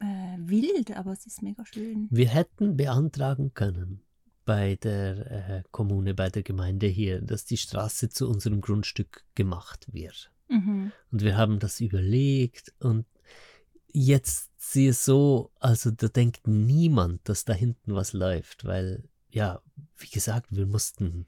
äh, 0.00 0.36
wild, 0.38 0.96
aber 0.96 1.12
es 1.12 1.26
ist 1.26 1.42
mega 1.42 1.64
schön. 1.66 2.08
Wir 2.10 2.28
hätten 2.28 2.76
beantragen 2.76 3.54
können 3.54 4.02
bei 4.44 4.74
der 4.76 5.30
äh, 5.30 5.62
Kommune, 5.70 6.14
bei 6.14 6.28
der 6.28 6.42
Gemeinde 6.42 6.86
hier, 6.88 7.20
dass 7.20 7.44
die 7.44 7.56
Straße 7.56 8.08
zu 8.08 8.28
unserem 8.28 8.60
Grundstück 8.60 9.24
gemacht 9.36 9.86
wird. 9.92 10.32
Mhm. 10.48 10.90
Und 11.12 11.22
wir 11.22 11.36
haben 11.36 11.60
das 11.60 11.80
überlegt 11.80 12.74
und 12.80 13.06
jetzt 13.92 14.50
sehe 14.56 14.90
es 14.90 15.04
so, 15.04 15.52
also 15.60 15.90
da 15.92 16.08
denkt 16.08 16.48
niemand, 16.48 17.28
dass 17.28 17.44
da 17.44 17.52
hinten 17.52 17.94
was 17.94 18.12
läuft, 18.12 18.64
weil 18.64 19.04
ja, 19.30 19.62
wie 19.98 20.08
gesagt, 20.10 20.48
wir 20.50 20.66
mussten 20.66 21.26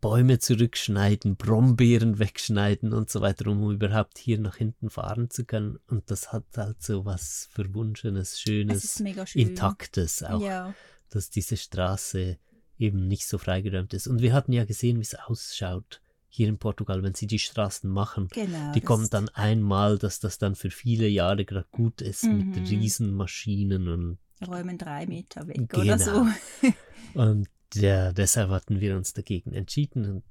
Bäume 0.00 0.38
zurückschneiden, 0.38 1.36
Brombeeren 1.36 2.18
wegschneiden 2.18 2.92
und 2.92 3.10
so 3.10 3.20
weiter, 3.20 3.48
um 3.48 3.70
überhaupt 3.72 4.18
hier 4.18 4.38
nach 4.38 4.56
hinten 4.56 4.90
fahren 4.90 5.28
zu 5.30 5.44
können. 5.44 5.78
Und 5.88 6.10
das 6.10 6.32
hat 6.32 6.44
halt 6.56 6.82
so 6.82 7.04
was 7.04 7.48
Verwunschenes, 7.50 8.40
Schönes, 8.40 9.02
schön. 9.26 9.48
Intaktes 9.48 10.22
auch, 10.22 10.40
Ja, 10.40 10.74
dass 11.10 11.30
diese 11.30 11.56
Straße 11.56 12.38
eben 12.78 13.08
nicht 13.08 13.26
so 13.26 13.38
freigeräumt 13.38 13.92
ist. 13.94 14.06
Und 14.06 14.22
wir 14.22 14.32
hatten 14.32 14.52
ja 14.52 14.64
gesehen, 14.64 14.98
wie 14.98 15.02
es 15.02 15.14
ausschaut 15.16 16.00
hier 16.28 16.48
in 16.48 16.58
Portugal, 16.58 17.02
wenn 17.02 17.14
sie 17.14 17.26
die 17.26 17.38
Straßen 17.40 17.90
machen. 17.90 18.28
genau. 18.30 18.72
Die 18.72 18.80
kommen 18.82 19.08
dann 19.10 19.28
einmal, 19.30 19.98
dass 19.98 20.20
das 20.20 20.38
dann 20.38 20.54
für 20.54 20.70
viele 20.70 21.08
Jahre 21.08 21.44
gerade 21.44 21.66
gut 21.72 22.02
ist 22.02 22.24
Mhm. 22.24 22.50
mit 22.50 22.70
Riesenmaschinen 22.70 23.88
und 23.88 24.18
räumen 24.46 24.78
drei 24.78 25.06
Meter 25.06 25.48
weg 25.48 25.56
Genau. 25.68 25.82
oder 25.82 25.98
so. 25.98 26.26
Und 27.14 27.48
ja, 27.74 28.12
deshalb 28.12 28.50
hatten 28.50 28.80
wir 28.80 28.96
uns 28.96 29.12
dagegen 29.12 29.52
entschieden 29.52 30.04
und 30.10 30.24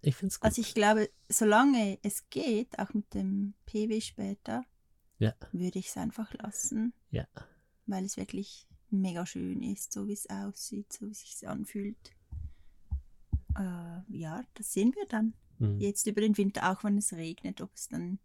ich 0.00 0.14
finde 0.16 0.32
es 0.32 0.40
gut. 0.40 0.46
Also 0.46 0.60
ich 0.62 0.74
glaube, 0.74 1.10
solange 1.28 1.98
es 2.02 2.28
geht, 2.30 2.78
auch 2.78 2.94
mit 2.94 3.12
dem 3.14 3.54
PW 3.66 4.00
später, 4.00 4.64
Ja. 5.18 5.34
würde 5.52 5.78
ich 5.78 5.88
es 5.88 5.96
einfach 5.96 6.32
lassen, 6.34 6.92
ja, 7.10 7.26
weil 7.86 8.04
es 8.04 8.16
wirklich 8.16 8.66
mega 8.90 9.26
schön 9.26 9.62
ist, 9.62 9.92
so 9.92 10.06
wie 10.06 10.12
es 10.12 10.28
aussieht, 10.30 10.92
so 10.92 11.06
wie 11.06 11.10
es 11.12 11.20
sich 11.20 11.48
anfühlt. 11.48 12.12
Äh, 13.56 14.00
ja, 14.08 14.44
das 14.54 14.72
sehen 14.72 14.94
wir 14.94 15.06
dann. 15.06 15.34
mhm. 15.58 15.80
Jetzt 15.80 16.06
über 16.06 16.20
den 16.20 16.36
Winter, 16.36 16.70
auch 16.70 16.84
wenn 16.84 16.96
es 16.98 17.12
regnet, 17.12 17.60
ob 17.60 17.74
es 17.74 17.88
dann 17.88 18.18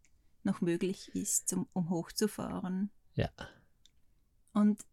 noch 0.43 0.61
möglich 0.61 1.09
ist, 1.15 1.51
um, 1.53 1.67
um 1.73 1.89
hochzufahren. 1.89 2.91
ja. 3.15 3.29
Und 4.53 4.85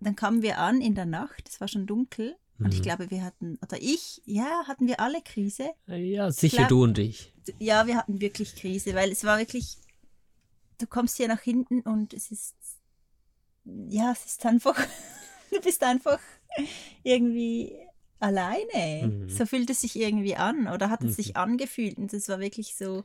dann 0.00 0.14
kamen 0.16 0.42
wir 0.42 0.58
an 0.58 0.82
in 0.82 0.94
der 0.94 1.06
Nacht, 1.06 1.48
es 1.48 1.58
war 1.60 1.68
schon 1.68 1.86
dunkel. 1.86 2.36
Und 2.58 2.72
ich 2.72 2.80
Mhm. 2.80 2.84
glaube, 2.84 3.10
wir 3.10 3.22
hatten, 3.24 3.58
oder 3.62 3.76
ich, 3.80 4.22
ja, 4.24 4.64
hatten 4.66 4.86
wir 4.86 5.00
alle 5.00 5.20
Krise. 5.22 5.70
Ja, 5.86 6.30
sicher 6.30 6.58
Klar. 6.58 6.68
du 6.68 6.82
und 6.84 6.98
ich. 6.98 7.32
Ja, 7.58 7.86
wir 7.86 7.96
hatten 7.96 8.20
wirklich 8.20 8.54
Krise, 8.56 8.94
weil 8.94 9.10
es 9.10 9.24
war 9.24 9.38
wirklich, 9.38 9.76
du 10.78 10.86
kommst 10.86 11.16
hier 11.16 11.28
nach 11.28 11.40
hinten 11.40 11.80
und 11.80 12.14
es 12.14 12.30
ist, 12.30 12.54
ja, 13.88 14.12
es 14.12 14.24
ist 14.24 14.46
einfach, 14.46 14.76
du 15.50 15.60
bist 15.60 15.82
einfach 15.82 16.20
irgendwie 17.02 17.76
alleine. 18.20 19.08
Mhm. 19.08 19.28
So 19.28 19.46
fühlt 19.46 19.68
es 19.70 19.80
sich 19.82 19.96
irgendwie 19.96 20.36
an 20.36 20.68
oder 20.68 20.88
hat 20.90 21.02
es 21.02 21.10
Mhm. 21.10 21.14
sich 21.14 21.36
angefühlt 21.36 21.98
und 21.98 22.12
es 22.12 22.28
war 22.28 22.38
wirklich 22.40 22.76
so 22.76 23.04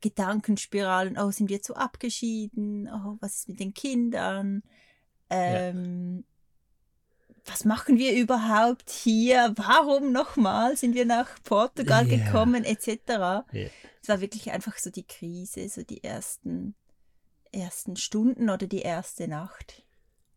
Gedankenspiralen, 0.00 1.16
oh, 1.18 1.30
sind 1.30 1.48
wir 1.48 1.62
zu 1.62 1.76
abgeschieden, 1.76 2.88
oh, 2.92 3.16
was 3.20 3.36
ist 3.36 3.48
mit 3.48 3.60
den 3.60 3.72
Kindern, 3.72 4.62
ähm, 5.30 6.24
was 7.44 7.64
machen 7.64 7.98
wir 7.98 8.14
überhaupt 8.14 8.90
hier, 8.90 9.52
warum 9.56 10.12
nochmal 10.12 10.76
sind 10.76 10.94
wir 10.94 11.06
nach 11.06 11.28
Portugal 11.42 12.06
Ja. 12.08 12.16
gekommen, 12.16 12.64
etc. 12.64 12.98
Ja. 13.52 13.68
Es 14.00 14.08
war 14.08 14.20
wirklich 14.20 14.50
einfach 14.52 14.78
so 14.78 14.90
die 14.90 15.06
Krise, 15.06 15.68
so 15.68 15.82
die 15.82 16.04
ersten, 16.04 16.74
ersten 17.50 17.96
Stunden 17.96 18.48
oder 18.50 18.66
die 18.66 18.82
erste 18.82 19.28
Nacht. 19.28 19.84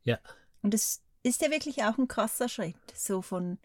Ja. 0.04 0.20
Und 0.62 0.74
es 0.74 1.02
ist 1.24 1.42
ja 1.42 1.52
wirklich 1.52 1.84
auch 1.84 1.98
ein 1.98 2.08
krasser 2.08 2.50
Schritt, 2.50 2.76
so 2.96 3.22
von 3.22 3.60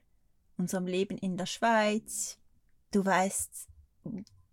unserem 0.56 0.86
Leben 0.86 1.16
in 1.18 1.36
der 1.36 1.46
Schweiz. 1.46 2.38
Du 2.90 3.04
weißt, 3.04 3.68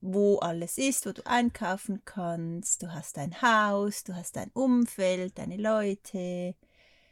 wo 0.01 0.38
alles 0.39 0.77
ist, 0.77 1.06
wo 1.06 1.12
du 1.12 1.25
einkaufen 1.25 2.01
kannst. 2.06 2.84
Du 2.84 2.94
hast 2.94 3.17
ein 3.17 3.41
Haus, 3.41 4.03
du 4.03 4.15
hast 4.15 4.36
dein 4.36 4.51
Umfeld, 4.51 5.38
deine 5.38 5.58
Leute. 5.58 6.56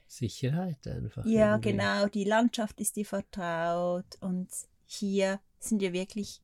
Sicherheit 0.07 0.85
einfach. 0.87 1.25
Ja, 1.25 1.53
irgendwie. 1.53 1.71
genau, 1.71 2.07
die 2.07 2.23
Landschaft 2.23 2.79
ist 2.79 2.95
dir 2.95 3.05
vertraut 3.05 4.17
und 4.21 4.49
hier 4.85 5.39
sind 5.59 5.81
wir 5.81 5.93
wirklich 5.93 6.41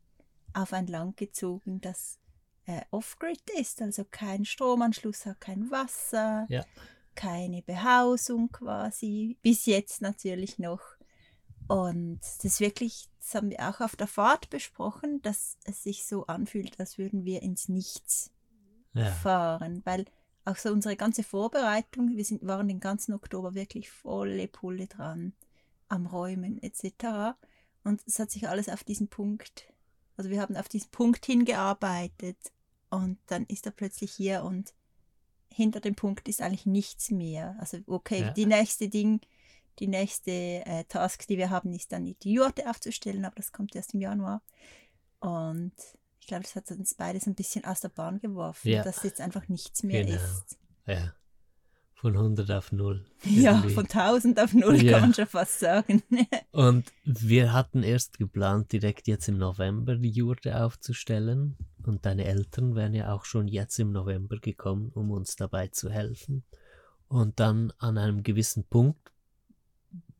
auf 0.53 0.73
ein 0.73 0.87
Land 0.87 1.17
gezogen, 1.17 1.79
das 1.81 2.19
äh, 2.65 2.81
off-grid 2.91 3.41
ist, 3.59 3.81
also 3.81 4.05
kein 4.09 4.45
Stromanschluss 4.45 5.25
hat, 5.25 5.39
kein 5.39 5.69
Wasser, 5.71 6.45
Ja. 6.49 6.65
keine 7.15 7.61
Behausung 7.61 8.51
quasi, 8.51 9.37
bis 9.41 9.65
jetzt 9.65 10.01
natürlich 10.01 10.59
noch. 10.59 10.81
Und 11.67 12.19
das 12.21 12.43
ist 12.43 12.59
wirklich, 12.59 13.07
das 13.19 13.35
haben 13.35 13.49
wir 13.49 13.59
auch 13.69 13.79
auf 13.79 13.95
der 13.95 14.07
Fahrt 14.07 14.49
besprochen, 14.49 15.21
dass 15.21 15.57
es 15.63 15.83
sich 15.83 16.05
so 16.05 16.25
anfühlt, 16.27 16.79
als 16.79 16.97
würden 16.97 17.23
wir 17.23 17.41
ins 17.41 17.69
Nichts 17.69 18.31
Ja. 18.93 19.05
fahren, 19.05 19.81
weil 19.85 20.05
auch 20.45 20.57
so 20.57 20.71
unsere 20.71 20.95
ganze 20.95 21.23
Vorbereitung, 21.23 22.15
wir 22.15 22.25
sind, 22.25 22.45
waren 22.45 22.67
den 22.67 22.79
ganzen 22.79 23.13
Oktober 23.13 23.53
wirklich 23.53 23.89
volle 23.91 24.47
Pulle 24.47 24.87
dran, 24.87 25.33
am 25.87 26.05
Räumen 26.07 26.61
etc. 26.61 27.35
Und 27.83 28.01
es 28.07 28.19
hat 28.19 28.31
sich 28.31 28.47
alles 28.47 28.69
auf 28.69 28.83
diesen 28.83 29.07
Punkt, 29.07 29.71
also 30.17 30.29
wir 30.29 30.41
haben 30.41 30.55
auf 30.55 30.67
diesen 30.67 30.89
Punkt 30.91 31.25
hingearbeitet 31.25 32.37
und 32.89 33.17
dann 33.27 33.45
ist 33.45 33.65
er 33.65 33.71
plötzlich 33.71 34.11
hier 34.11 34.43
und 34.43 34.73
hinter 35.53 35.79
dem 35.79 35.95
Punkt 35.95 36.27
ist 36.27 36.41
eigentlich 36.41 36.65
nichts 36.65 37.11
mehr. 37.11 37.55
Also 37.59 37.79
okay, 37.87 38.21
Ja. 38.21 38.31
die 38.31 38.45
nächste 38.45 38.89
Ding, 38.89 39.21
die 39.79 39.87
nächste 39.87 40.31
äh, 40.31 40.83
Task, 40.85 41.27
die 41.27 41.37
wir 41.37 41.49
haben, 41.49 41.73
ist 41.73 41.91
dann 41.91 42.05
die 42.05 42.33
Jurte 42.33 42.69
aufzustellen, 42.69 43.25
aber 43.25 43.35
das 43.35 43.51
kommt 43.51 43.75
erst 43.75 43.93
im 43.93 44.01
Januar. 44.01 44.41
Und 45.19 45.73
ich 46.21 46.27
glaube, 46.27 46.43
das 46.43 46.55
hat 46.55 46.71
uns 46.71 46.93
beides 46.93 47.25
ein 47.27 47.35
bisschen 47.35 47.65
aus 47.65 47.81
der 47.81 47.89
Bahn 47.89 48.19
geworfen, 48.19 48.69
Ja. 48.69 48.83
dass 48.83 49.03
jetzt 49.03 49.19
einfach 49.19 49.47
nichts 49.49 49.83
mehr 49.83 50.05
Genau. 50.05 50.15
ist. 50.17 50.57
ja. 50.87 51.13
Von 51.95 52.15
100 52.17 52.49
auf 52.49 52.71
0. 52.71 53.05
Ja, 53.25 53.51
irgendwie. 53.57 53.73
von 53.75 53.87
1000 53.87 54.39
auf 54.39 54.53
0 54.53 54.81
Ja. 54.83 54.93
kann 54.93 55.01
man 55.01 55.13
schon 55.13 55.27
fast 55.27 55.59
sagen. 55.59 56.01
Und 56.51 56.91
wir 57.03 57.53
hatten 57.53 57.83
erst 57.83 58.17
geplant, 58.17 58.71
direkt 58.71 59.07
jetzt 59.07 59.27
im 59.27 59.37
November 59.37 59.95
die 59.95 60.09
Jurte 60.09 60.63
aufzustellen. 60.63 61.57
Und 61.85 62.05
deine 62.07 62.25
Eltern 62.25 62.73
wären 62.75 62.95
ja 62.95 63.13
auch 63.13 63.25
schon 63.25 63.47
jetzt 63.47 63.77
im 63.79 63.91
November 63.91 64.37
gekommen, 64.39 64.91
um 64.95 65.11
uns 65.11 65.35
dabei 65.35 65.67
zu 65.67 65.91
helfen. 65.91 66.43
Und 67.07 67.39
dann 67.39 67.71
an 67.77 67.99
einem 67.99 68.23
gewissen 68.23 68.63
Punkt 68.63 69.10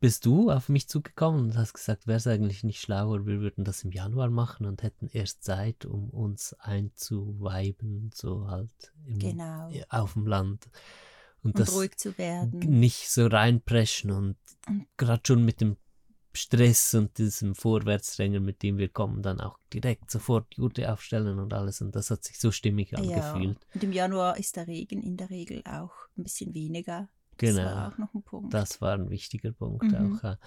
bist 0.01 0.25
du 0.25 0.49
auf 0.49 0.67
mich 0.67 0.89
zugekommen 0.89 1.41
und 1.41 1.57
hast 1.57 1.73
gesagt, 1.73 2.07
wäre 2.07 2.17
es 2.17 2.25
eigentlich 2.27 2.63
nicht 2.63 2.81
schlauer, 2.81 3.25
wir 3.25 3.39
würden 3.39 3.63
das 3.63 3.83
im 3.83 3.91
Januar 3.91 4.29
machen 4.31 4.65
und 4.65 4.81
hätten 4.83 5.07
erst 5.13 5.43
Zeit, 5.43 5.85
um 5.85 6.09
uns 6.09 6.53
einzuweiben, 6.59 8.09
so 8.13 8.47
halt 8.47 8.71
im, 9.05 9.19
genau. 9.19 9.69
ja, 9.69 9.85
auf 9.89 10.13
dem 10.13 10.25
Land. 10.27 10.65
Und, 11.43 11.51
Und 11.51 11.59
das 11.59 11.73
ruhig 11.73 11.95
zu 11.97 12.17
werden. 12.17 12.59
nicht 12.59 13.09
so 13.09 13.27
reinpreschen 13.27 14.11
und 14.11 14.37
gerade 14.97 15.21
schon 15.25 15.45
mit 15.45 15.61
dem 15.61 15.77
Stress 16.33 16.93
und 16.95 17.17
diesem 17.17 17.55
Vorwärtsdrängen, 17.55 18.43
mit 18.43 18.63
dem 18.63 18.77
wir 18.77 18.89
kommen, 18.89 19.21
dann 19.21 19.39
auch 19.39 19.59
direkt 19.73 20.09
sofort 20.09 20.55
Jute 20.55 20.91
aufstellen 20.91 21.39
und 21.39 21.53
alles. 21.53 21.81
Und 21.81 21.95
das 21.95 22.09
hat 22.09 22.23
sich 22.23 22.39
so 22.39 22.51
stimmig 22.51 22.91
Ja. 22.91 22.99
angefühlt. 22.99 23.59
Und 23.73 23.83
im 23.83 23.91
Januar 23.91 24.37
ist 24.37 24.55
der 24.55 24.65
Regen 24.67 25.03
in 25.03 25.17
der 25.17 25.29
Regel 25.29 25.61
auch 25.65 25.91
ein 26.17 26.23
bisschen 26.23 26.53
weniger. 26.53 27.09
Das 27.41 27.55
Genau. 27.55 27.65
war 27.65 27.87
auch 27.93 27.97
noch 27.97 28.13
ein 28.13 28.23
Punkt. 28.23 28.53
Das 28.53 28.81
war 28.81 28.93
ein 28.93 29.09
wichtiger 29.09 29.51
Punkt 29.51 29.83
Mhm. 29.91 30.15
auch. 30.19 30.23
Ja. 30.23 30.37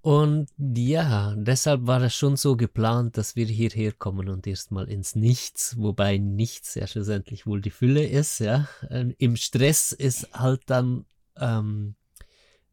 Und 0.00 0.48
ja, 0.58 1.34
deshalb 1.34 1.86
war 1.86 2.02
es 2.02 2.14
schon 2.14 2.36
so 2.36 2.56
geplant, 2.56 3.16
dass 3.16 3.36
wir 3.36 3.46
hierher 3.46 3.92
kommen 3.92 4.28
und 4.28 4.46
erstmal 4.46 4.90
ins 4.90 5.14
Nichts, 5.14 5.78
wobei 5.78 6.18
Nichts 6.18 6.74
ja 6.74 6.86
schlussendlich 6.86 7.46
wohl 7.46 7.62
die 7.62 7.70
Fülle 7.70 8.06
ist, 8.06 8.38
ja. 8.40 8.68
Ähm, 8.90 9.14
Im 9.16 9.36
Stress 9.36 9.92
ist 9.92 10.28
halt 10.34 10.60
dann 10.66 11.06
ähm, 11.38 11.94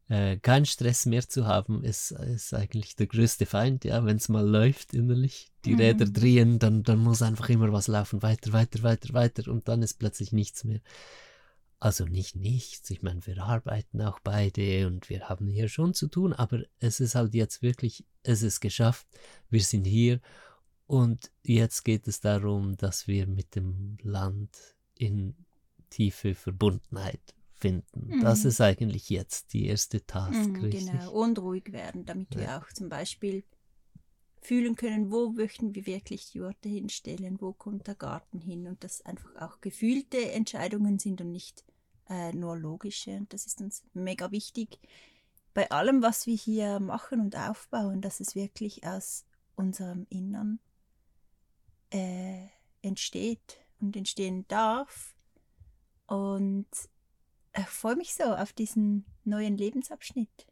äh, 0.08 0.36
kein 0.36 0.66
Stress 0.66 1.06
mehr 1.06 1.26
zu 1.26 1.46
haben, 1.46 1.82
ist, 1.84 2.10
ist 2.10 2.52
eigentlich 2.52 2.96
der 2.96 3.06
größte 3.06 3.46
Feind, 3.46 3.86
ja, 3.86 4.04
wenn 4.04 4.18
es 4.18 4.28
mal 4.28 4.46
läuft 4.46 4.92
innerlich. 4.92 5.50
Die 5.64 5.72
Mhm. 5.72 5.80
Räder 5.80 6.04
drehen, 6.04 6.58
dann, 6.58 6.82
dann 6.82 6.98
muss 6.98 7.22
einfach 7.22 7.48
immer 7.48 7.72
was 7.72 7.88
laufen, 7.88 8.20
weiter, 8.22 8.52
weiter, 8.52 8.82
weiter, 8.82 9.14
weiter 9.14 9.50
und 9.50 9.68
dann 9.68 9.80
ist 9.82 9.98
plötzlich 9.98 10.32
nichts 10.32 10.64
mehr. 10.64 10.80
Also 11.82 12.04
nicht 12.04 12.36
nichts. 12.36 12.88
Ich 12.90 13.02
meine, 13.02 13.26
wir 13.26 13.42
arbeiten 13.42 14.00
auch 14.02 14.20
beide 14.20 14.86
und 14.86 15.08
wir 15.10 15.28
haben 15.28 15.48
hier 15.48 15.66
schon 15.68 15.94
zu 15.94 16.06
tun, 16.06 16.32
aber 16.32 16.62
es 16.78 17.00
ist 17.00 17.16
halt 17.16 17.34
jetzt 17.34 17.60
wirklich, 17.60 18.04
es 18.22 18.42
ist 18.42 18.60
geschafft. 18.60 19.04
Wir 19.50 19.58
sind 19.62 19.84
hier 19.86 20.20
und 20.86 21.32
jetzt 21.42 21.82
geht 21.82 22.06
es 22.06 22.20
darum, 22.20 22.76
dass 22.76 23.08
wir 23.08 23.26
mit 23.26 23.56
dem 23.56 23.96
Land 24.02 24.56
in 24.96 25.34
tiefe 25.90 26.36
Verbundenheit 26.36 27.34
finden. 27.52 28.14
Das 28.20 28.44
Mhm. 28.44 28.48
ist 28.50 28.60
eigentlich 28.60 29.10
jetzt 29.10 29.52
die 29.52 29.66
erste 29.66 30.06
Task, 30.06 30.34
Mhm, 30.34 30.62
richtig? 30.62 30.86
genau, 30.86 31.12
und 31.20 31.40
ruhig 31.40 31.72
werden, 31.72 32.04
damit 32.04 32.36
wir 32.36 32.44
Ja. 32.44 32.58
auch 32.60 32.68
zum 32.72 32.90
Beispiel 32.90 33.42
fühlen 34.40 34.76
können, 34.76 35.10
wo 35.10 35.30
möchten 35.30 35.74
wir 35.74 35.84
wirklich 35.86 36.30
die 36.30 36.42
Orte 36.42 36.68
hinstellen, 36.68 37.40
wo 37.40 37.52
kommt 37.52 37.88
der 37.88 37.96
Garten 37.96 38.38
hin 38.40 38.68
und 38.68 38.84
das 38.84 39.02
einfach 39.02 39.34
auch 39.34 39.60
gefühlte 39.60 40.30
Entscheidungen 40.30 41.00
sind 41.00 41.20
und 41.20 41.32
nicht 41.32 41.64
äh, 42.08 42.32
nur 42.32 42.56
logische. 42.56 43.12
Und 43.12 43.32
das 43.32 43.46
ist 43.46 43.60
uns 43.60 43.82
mega 43.94 44.30
wichtig 44.30 44.78
bei 45.54 45.70
allem, 45.70 46.02
was 46.02 46.26
wir 46.26 46.34
hier 46.36 46.80
machen 46.80 47.20
und 47.20 47.36
aufbauen, 47.36 48.00
dass 48.00 48.20
es 48.20 48.34
wirklich 48.34 48.84
aus 48.86 49.24
unserem 49.54 50.06
Innern 50.08 50.60
äh, 51.90 52.46
entsteht 52.80 53.58
und 53.80 53.96
entstehen 53.96 54.46
darf. 54.48 55.14
Und 56.06 56.66
ich 57.56 57.66
freue 57.66 57.96
mich 57.96 58.14
so 58.14 58.24
auf 58.24 58.52
diesen 58.52 59.04
neuen 59.24 59.56
Lebensabschnitt. 59.58 60.46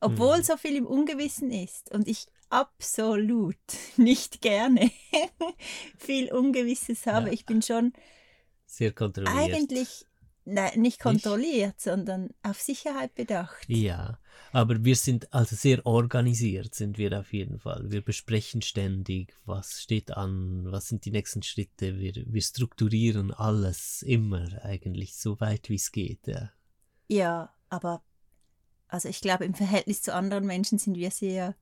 Obwohl 0.00 0.38
Mhm. 0.38 0.42
so 0.44 0.56
viel 0.56 0.76
im 0.76 0.86
Ungewissen 0.86 1.50
ist 1.50 1.90
und 1.90 2.06
ich 2.06 2.26
absolut 2.50 3.56
nicht 3.96 4.40
gerne 4.42 4.90
viel 5.98 6.32
Ungewisses 6.32 7.06
habe. 7.06 7.28
Ja. 7.28 7.32
Ich 7.32 7.46
bin 7.46 7.62
schon 7.62 7.92
Sehr 8.66 8.92
kontrolliert. 8.92 9.34
eigentlich 9.36 10.04
nein, 10.46 10.80
nicht 10.80 10.98
kontrolliert, 11.00 11.80
sondern 11.80 12.30
auf 12.42 12.60
Sicherheit 12.60 13.14
bedacht. 13.14 13.64
Ja, 13.68 14.18
aber 14.52 14.84
wir 14.84 14.96
sind 14.96 15.32
also 15.34 15.54
sehr 15.56 15.84
organisiert, 15.84 16.74
sind 16.74 16.96
wir 16.98 17.18
auf 17.18 17.32
jeden 17.32 17.58
Fall. 17.58 17.90
Wir 17.90 18.00
besprechen 18.02 18.62
ständig, 18.62 19.34
was 19.44 19.82
steht 19.82 20.12
an, 20.16 20.64
was 20.70 20.88
sind 20.88 21.04
die 21.04 21.10
nächsten 21.10 21.42
Schritte. 21.42 21.98
Wir, 21.98 22.14
wir 22.26 22.42
strukturieren 22.42 23.32
alles 23.32 24.02
immer 24.02 24.46
eigentlich 24.64 25.16
so 25.16 25.38
weit 25.40 25.68
wie 25.68 25.74
es 25.76 25.92
geht. 25.92 26.26
Ja. 26.26 26.50
Ja, 27.08 27.54
aber 27.68 28.02
also 28.88 29.08
ich 29.08 29.20
glaube, 29.20 29.44
im 29.44 29.54
Verhältnis 29.54 30.00
zu 30.02 30.14
anderen 30.14 30.46
Menschen 30.46 30.78
sind 30.78 30.96
wir 30.96 31.10
sehr 31.10 31.54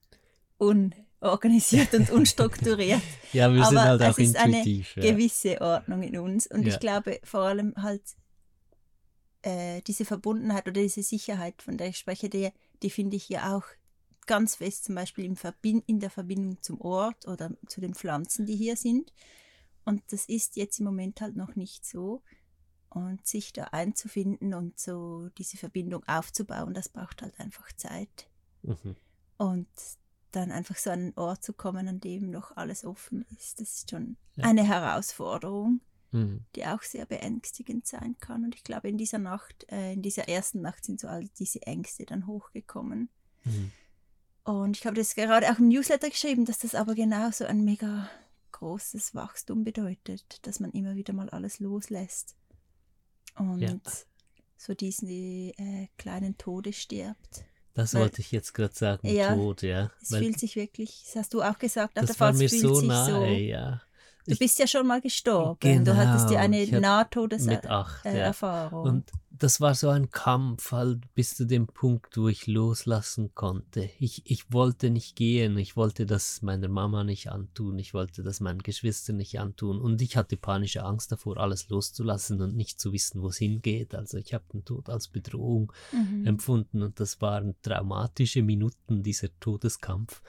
unorganisiert 0.59 1.95
und 1.95 2.11
unstrukturiert. 2.11 3.01
Ja, 3.33 3.53
wir 3.53 3.65
sind 3.65 3.79
Aber 3.79 3.89
halt 3.89 4.01
es 4.03 4.09
auch 4.09 4.19
ist 4.19 4.37
eine 4.37 4.59
intuitiv. 4.59 4.97
ja. 4.97 5.03
gewisse 5.03 5.61
Ordnung 5.61 6.03
in 6.03 6.19
uns. 6.19 6.47
Und 6.47 6.67
Ja. 6.67 6.75
ich 6.75 6.81
glaube 6.81 7.19
vor 7.25 7.41
allem 7.43 7.75
halt 7.77 8.03
äh, 9.45 9.83
diese 9.83 10.05
Verbundenheit 10.05 10.67
oder 10.67 10.81
diese 10.81 11.03
Sicherheit, 11.03 11.61
von 11.63 11.77
der 11.77 11.89
ich 11.89 11.99
spreche, 11.99 12.29
die, 12.29 12.51
die 12.83 12.91
finde 12.91 13.17
ich 13.17 13.29
ja 13.29 13.55
auch 13.57 13.65
ganz 14.27 14.55
fest 14.57 14.85
zum 14.85 14.95
Beispiel 14.95 15.25
in 15.87 16.01
der 16.01 16.11
Verbindung 16.11 16.63
zum 16.63 16.81
Ort 16.81 17.29
oder 17.29 17.51
zu 17.67 17.81
den 17.83 17.95
Pflanzen, 17.95 18.47
die 18.47 18.57
hier 18.57 18.77
sind. 18.77 19.13
Und 19.85 20.03
das 20.11 20.27
ist 20.27 20.57
jetzt 20.57 20.79
im 20.79 20.87
Moment 20.87 21.21
halt 21.21 21.37
noch 21.37 21.57
nicht 21.57 21.85
so. 21.85 22.23
Und 22.89 23.27
sich 23.27 23.53
da 23.53 23.65
einzufinden 23.65 24.55
und 24.55 24.79
so 24.79 25.29
diese 25.37 25.57
Verbindung 25.57 26.05
aufzubauen, 26.05 26.73
das 26.75 26.89
braucht 26.89 27.23
halt 27.23 27.39
einfach 27.41 27.71
Zeit. 27.73 28.29
Mhm. 28.63 28.97
Und 29.37 29.69
dann 30.31 30.53
einfach 30.53 30.77
so 30.77 30.91
an 30.91 31.01
einen 31.01 31.19
Ort 31.19 31.43
zu 31.43 31.53
kommen, 31.53 31.87
an 31.89 32.01
dem 32.01 32.31
noch 32.31 32.57
alles 32.57 32.85
offen 32.85 33.27
ist, 33.37 33.61
das 33.61 33.75
ist 33.75 33.91
schon 33.91 34.17
Ja. 34.37 34.45
eine 34.45 34.65
Herausforderung, 34.65 35.81
Mhm. 36.15 36.45
die 36.55 36.65
auch 36.65 36.83
sehr 36.83 37.07
beängstigend 37.07 37.87
sein 37.87 38.17
kann. 38.21 38.45
Und 38.45 38.55
ich 38.55 38.63
glaube, 38.65 38.89
in 38.89 38.97
dieser 38.97 39.19
Nacht, 39.19 39.67
äh, 39.71 39.93
in 39.93 40.01
dieser 40.03 40.29
ersten 40.29 40.61
Nacht 40.61 40.85
sind 40.85 41.01
so 41.01 41.09
all 41.09 41.29
diese 41.39 41.63
Ängste 41.63 42.07
dann 42.07 42.27
hochgekommen. 42.27 43.09
Mhm. 43.45 43.73
Und 44.45 44.77
ich 44.77 44.87
habe 44.87 44.97
das 44.97 45.15
gerade 45.15 45.51
auch 45.51 45.59
im 45.59 45.69
Newsletter 45.69 46.09
geschrieben, 46.11 46.45
dass 46.45 46.59
das 46.59 46.75
aber 46.75 46.95
genau 46.95 47.31
so 47.31 47.45
ein 47.47 47.65
mega 47.65 48.09
großes 48.53 49.15
Wachstum 49.15 49.65
bedeutet, 49.65 50.47
dass 50.47 50.61
man 50.61 50.71
immer 50.73 50.95
wieder 50.95 51.13
mal 51.13 51.29
alles 51.31 51.59
loslässt 51.61 52.37
und 53.37 53.61
Ja. 53.61 53.75
so 54.57 54.75
diesen 54.75 55.09
äh, 55.09 55.89
kleinen 55.99 56.37
Tode 56.39 56.73
stirbt. 56.73 57.45
Das 57.75 57.95
Weil- 57.95 58.03
wollte 58.03 58.21
ich 58.21 58.31
jetzt 58.31 58.53
gerade 58.55 58.75
sagen, 58.75 59.09
Ja, 59.09 59.35
Tod, 59.35 59.63
ja. 59.63 59.91
Es 60.01 60.13
Weil 60.13 60.23
fühlt 60.23 60.39
sich 60.39 60.55
wirklich, 60.55 61.03
das 61.07 61.17
hast 61.17 61.35
du 61.35 61.43
auch 61.43 61.59
gesagt, 61.59 61.97
das 61.97 62.07
der 62.07 62.21
war 62.21 62.29
Fall, 62.33 62.39
mir 62.39 62.49
so 62.49 62.81
nahe, 62.83 63.11
so. 63.11 63.25
ja. 63.25 63.83
Du 64.27 64.33
Ich- 64.33 64.39
bist 64.39 64.59
ja 64.59 64.67
schon 64.67 64.87
mal 64.87 65.01
gestorben. 65.01 65.85
du 65.85 65.97
hattest 65.97 66.31
ja 66.31 66.47
Genau, 66.47 66.57
eine 66.57 66.81
Nahtodeserfahrung. 66.81 68.05
Äh, 68.05 68.19
ja. 68.19 68.93
Und 68.93 69.11
das 69.37 69.61
war 69.61 69.75
so 69.75 69.89
ein 69.89 70.11
Kampf 70.11 70.71
halt 70.71 71.13
bis 71.15 71.35
zu 71.35 71.45
dem 71.45 71.67
Punkt, 71.67 72.17
wo 72.17 72.29
ich 72.29 72.47
loslassen 72.47 73.35
konnte. 73.35 73.91
Ich, 73.99 74.23
ich 74.25 74.53
wollte 74.53 74.91
nicht 74.91 75.17
gehen, 75.17 75.59
ich 75.59 75.77
wollte 75.77 76.07
das 76.07 76.41
meiner 76.43 76.69
Mama 76.69 77.03
nicht 77.03 77.31
antun, 77.33 77.79
ich 77.79 77.95
wollte 77.95 78.23
das 78.23 78.41
meinen 78.41 78.63
Geschwistern 78.63 79.17
nicht 79.17 79.41
antun 79.41 79.81
und 79.81 80.01
ich 80.03 80.17
hatte 80.17 80.37
panische 80.37 80.85
Angst 80.85 81.11
davor, 81.11 81.39
alles 81.39 81.69
loszulassen 81.69 82.41
und 82.41 82.55
nicht 82.55 82.81
zu 82.81 82.93
wissen, 82.93 83.23
wo 83.23 83.29
es 83.29 83.39
hingeht. 83.39 83.95
Also 83.95 84.19
ich 84.19 84.33
habe 84.35 84.45
den 84.53 84.65
Tod 84.65 84.89
als 84.89 85.09
Bedrohung 85.09 85.73
mhm. 85.93 86.27
empfunden 86.27 86.83
und 86.83 87.01
das 87.01 87.21
waren 87.21 87.57
traumatische 87.63 88.43
Minuten, 88.43 89.03
dieser 89.03 89.29
Todeskampf. 89.41 90.23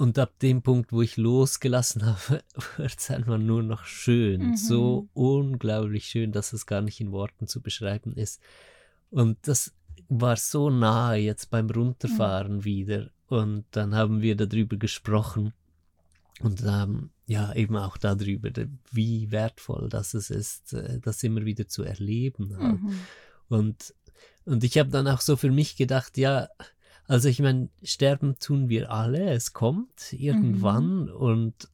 Und 0.00 0.18
ab 0.18 0.38
dem 0.38 0.62
Punkt, 0.62 0.94
wo 0.94 1.02
ich 1.02 1.18
losgelassen 1.18 2.06
habe, 2.06 2.42
wird 2.78 2.98
es 2.98 3.10
einfach 3.10 3.36
nur 3.36 3.62
noch 3.62 3.84
schön. 3.84 4.52
Mhm. 4.52 4.56
So 4.56 5.10
unglaublich 5.12 6.06
schön, 6.06 6.32
dass 6.32 6.54
es 6.54 6.64
gar 6.64 6.80
nicht 6.80 7.02
in 7.02 7.12
Worten 7.12 7.46
zu 7.46 7.60
beschreiben 7.60 8.14
ist. 8.14 8.40
Und 9.10 9.36
das 9.42 9.74
war 10.08 10.36
so 10.36 10.70
nahe 10.70 11.18
jetzt 11.18 11.50
beim 11.50 11.68
Runterfahren 11.68 12.56
Mhm. 12.56 12.64
wieder. 12.64 13.10
Und 13.26 13.66
dann 13.72 13.94
haben 13.94 14.22
wir 14.22 14.36
darüber 14.36 14.78
gesprochen 14.78 15.52
und 16.40 16.62
ähm, 16.66 17.10
ja, 17.26 17.52
eben 17.54 17.76
auch 17.76 17.98
darüber, 17.98 18.48
wie 18.90 19.30
wertvoll 19.30 19.90
das 19.90 20.14
es 20.14 20.30
ist, 20.30 20.72
äh, 20.72 20.98
das 20.98 21.22
immer 21.24 21.44
wieder 21.44 21.68
zu 21.68 21.82
erleben. 21.82 22.56
Halt. 22.58 22.82
Mhm. 22.82 22.94
Und, 23.50 23.94
und 24.46 24.64
ich 24.64 24.78
habe 24.78 24.88
dann 24.88 25.06
auch 25.08 25.20
so 25.20 25.36
für 25.36 25.50
mich 25.50 25.76
gedacht, 25.76 26.16
ja, 26.16 26.48
also 27.10 27.28
ich 27.28 27.40
meine, 27.40 27.68
sterben 27.82 28.38
tun 28.38 28.68
wir 28.68 28.92
alle, 28.92 29.30
es 29.30 29.52
kommt 29.52 30.12
irgendwann 30.12 31.10
und 31.10 31.68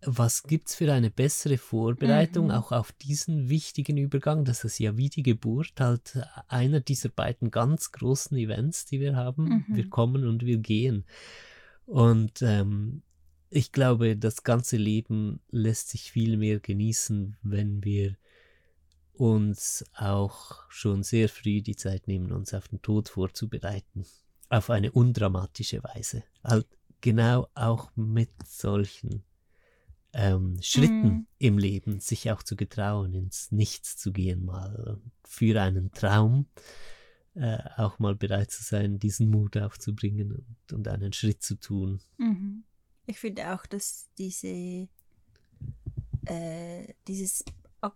was 0.00 0.44
gibt's 0.44 0.74
für 0.74 0.90
eine 0.90 1.10
bessere 1.10 1.58
Vorbereitung 1.58 2.46
Mhm. 2.46 2.52
auch 2.52 2.72
auf 2.72 2.90
diesen 2.92 3.50
wichtigen 3.50 3.98
Übergang? 3.98 4.46
Das 4.46 4.64
ist 4.64 4.78
ja 4.78 4.96
wie 4.96 5.10
die 5.10 5.22
Geburt, 5.22 5.74
halt 5.78 6.18
einer 6.48 6.80
dieser 6.80 7.10
beiden 7.10 7.50
ganz 7.50 7.92
großen 7.92 8.34
Events, 8.38 8.86
die 8.86 8.98
wir 8.98 9.14
haben. 9.14 9.44
Mhm. 9.44 9.76
Wir 9.76 9.90
kommen 9.90 10.26
und 10.26 10.46
wir 10.46 10.56
gehen. 10.56 11.04
Und 11.84 12.40
ähm, 12.40 13.02
ich 13.50 13.72
glaube, 13.72 14.16
das 14.16 14.42
ganze 14.42 14.78
Leben 14.78 15.40
lässt 15.50 15.90
sich 15.90 16.10
viel 16.10 16.38
mehr 16.38 16.60
genießen, 16.60 17.36
wenn 17.42 17.84
wir 17.84 18.16
uns 19.12 19.84
auch 19.94 20.64
schon 20.70 21.02
sehr 21.02 21.28
früh 21.28 21.60
die 21.60 21.76
Zeit 21.76 22.08
nehmen, 22.08 22.32
uns 22.32 22.54
auf 22.54 22.68
den 22.68 22.80
Tod 22.80 23.10
vorzubereiten. 23.10 24.06
Auf 24.52 24.68
eine 24.68 24.92
undramatische 24.92 25.82
Weise. 25.82 26.24
Halt 26.44 26.66
genau 27.00 27.48
auch 27.54 27.90
mit 27.96 28.30
solchen 28.46 29.22
ähm, 30.12 30.58
Schritten 30.60 31.02
Mhm. 31.08 31.26
im 31.38 31.56
Leben, 31.56 32.00
sich 32.00 32.30
auch 32.30 32.42
zu 32.42 32.54
getrauen, 32.54 33.14
ins 33.14 33.50
Nichts 33.50 33.96
zu 33.96 34.12
gehen 34.12 34.44
mal. 34.44 35.00
Für 35.24 35.62
einen 35.62 35.90
Traum 35.92 36.46
äh, 37.34 37.56
auch 37.78 37.98
mal 37.98 38.14
bereit 38.14 38.50
zu 38.50 38.62
sein, 38.62 38.98
diesen 38.98 39.30
Mut 39.30 39.56
aufzubringen 39.56 40.32
und, 40.32 40.72
und 40.74 40.86
einen 40.86 41.14
Schritt 41.14 41.42
zu 41.42 41.54
tun. 41.54 42.00
Mhm. 42.18 42.64
Ich 43.06 43.18
finde 43.18 43.54
auch, 43.54 43.64
dass 43.64 44.10
diese 44.18 44.86
äh, 46.26 46.94
dieses 47.08 47.42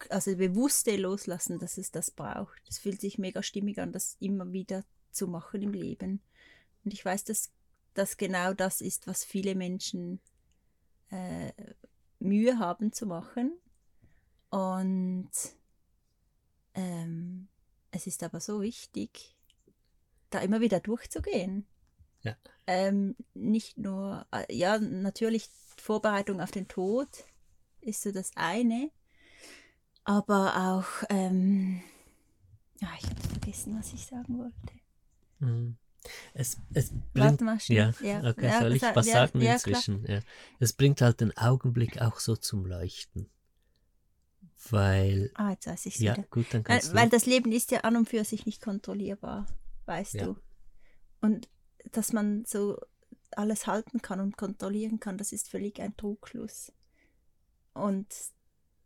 also 0.09 0.37
bewusste 0.37 0.97
Loslassen, 0.97 1.59
dass 1.59 1.77
es 1.77 1.91
das 1.93 2.11
braucht. 2.11 2.63
Es 2.69 2.79
fühlt 2.79 3.01
sich 3.01 3.19
mega 3.19 3.43
stimmig 3.43 3.79
an, 3.79 3.93
das 3.93 4.17
immer 4.21 4.53
wieder 4.53 4.85
zu 5.17 5.27
machen 5.27 5.63
im 5.63 5.73
Leben. 5.73 6.21
Und 6.85 6.93
ich 6.95 7.05
weiß, 7.05 7.25
dass 7.25 7.53
das 7.95 8.17
genau 8.17 8.53
das 8.53 8.81
ist, 8.81 9.07
was 9.07 9.25
viele 9.25 9.55
Menschen 9.55 10.21
äh, 11.11 11.53
Mühe 12.19 12.59
haben 12.59 12.93
zu 12.93 13.07
machen. 13.07 13.53
Und 14.51 15.31
ähm, 16.75 17.49
es 17.91 18.07
ist 18.07 18.23
aber 18.23 18.41
so 18.41 18.61
wichtig, 18.61 19.37
da 20.31 20.41
immer 20.41 20.61
wieder 20.61 20.81
durchzugehen. 20.81 21.67
Ja. 22.23 22.37
Ähm, 22.67 23.17
nicht 23.35 23.79
nur, 23.79 24.27
äh, 24.33 24.55
ja, 24.55 24.79
natürlich 24.79 25.49
Vorbereitung 25.77 26.41
auf 26.41 26.51
den 26.51 26.69
Tod 26.69 27.09
ist 27.81 28.03
so 28.03 28.13
das 28.13 28.33
eine, 28.35 28.91
aber 30.05 30.57
auch, 30.57 31.07
ähm, 31.09 31.83
ah, 32.83 32.95
ich 32.99 33.09
habe 33.09 33.21
vergessen, 33.29 33.79
was 33.79 33.93
ich 33.93 34.07
sagen 34.07 34.39
wollte. 34.39 34.86
Mhm. 35.39 35.77
Es, 36.35 36.57
es 36.73 36.93
bringt. 37.13 37.41
Ja, 37.69 37.93
Ja, 38.01 38.21
okay, 38.31 38.47
ja, 38.47 38.61
soll 38.61 38.77
ich 38.77 38.83
was 38.83 39.07
sagen 39.07 39.41
ja, 39.41 39.55
inzwischen? 39.55 40.05
Ja. 40.07 40.21
Es 40.61 40.73
bringt 40.73 41.01
halt 41.01 41.21
den 41.21 41.37
Augenblick 41.37 42.01
auch 42.01 42.21
so 42.21 42.37
zum 42.37 42.65
Leuchten. 42.65 43.29
Weil, 44.71 45.31
Ah, 45.35 45.51
jetzt 45.51 45.67
weiß 45.67 45.87
ich 45.87 45.99
ja, 45.99 46.17
wieder. 46.17 46.27
gut, 46.29 46.47
dann 46.51 46.61
Weil, 46.67 46.79
kannst 46.81 46.95
weil 46.95 47.05
du. 47.05 47.11
das 47.11 47.27
Leben 47.27 47.53
ist 47.53 47.71
ja 47.71 47.81
an 47.81 47.97
und 47.97 48.09
für 48.09 48.25
sich 48.25 48.47
nicht 48.47 48.61
kontrollierbar, 48.63 49.47
weißt 49.87 50.15
du. 50.21 50.37
Und 51.21 51.49
dass 51.93 52.13
man 52.13 52.45
so 52.45 52.79
alles 53.33 53.67
halten 53.67 54.03
kann 54.03 54.21
und 54.21 54.37
kontrollieren 54.37 54.99
kann, 54.99 55.19
das 55.19 55.33
ist 55.33 55.49
völlig 55.49 55.81
ein 55.81 55.97
Trugschluss. 55.97 56.73
Und 57.75 58.07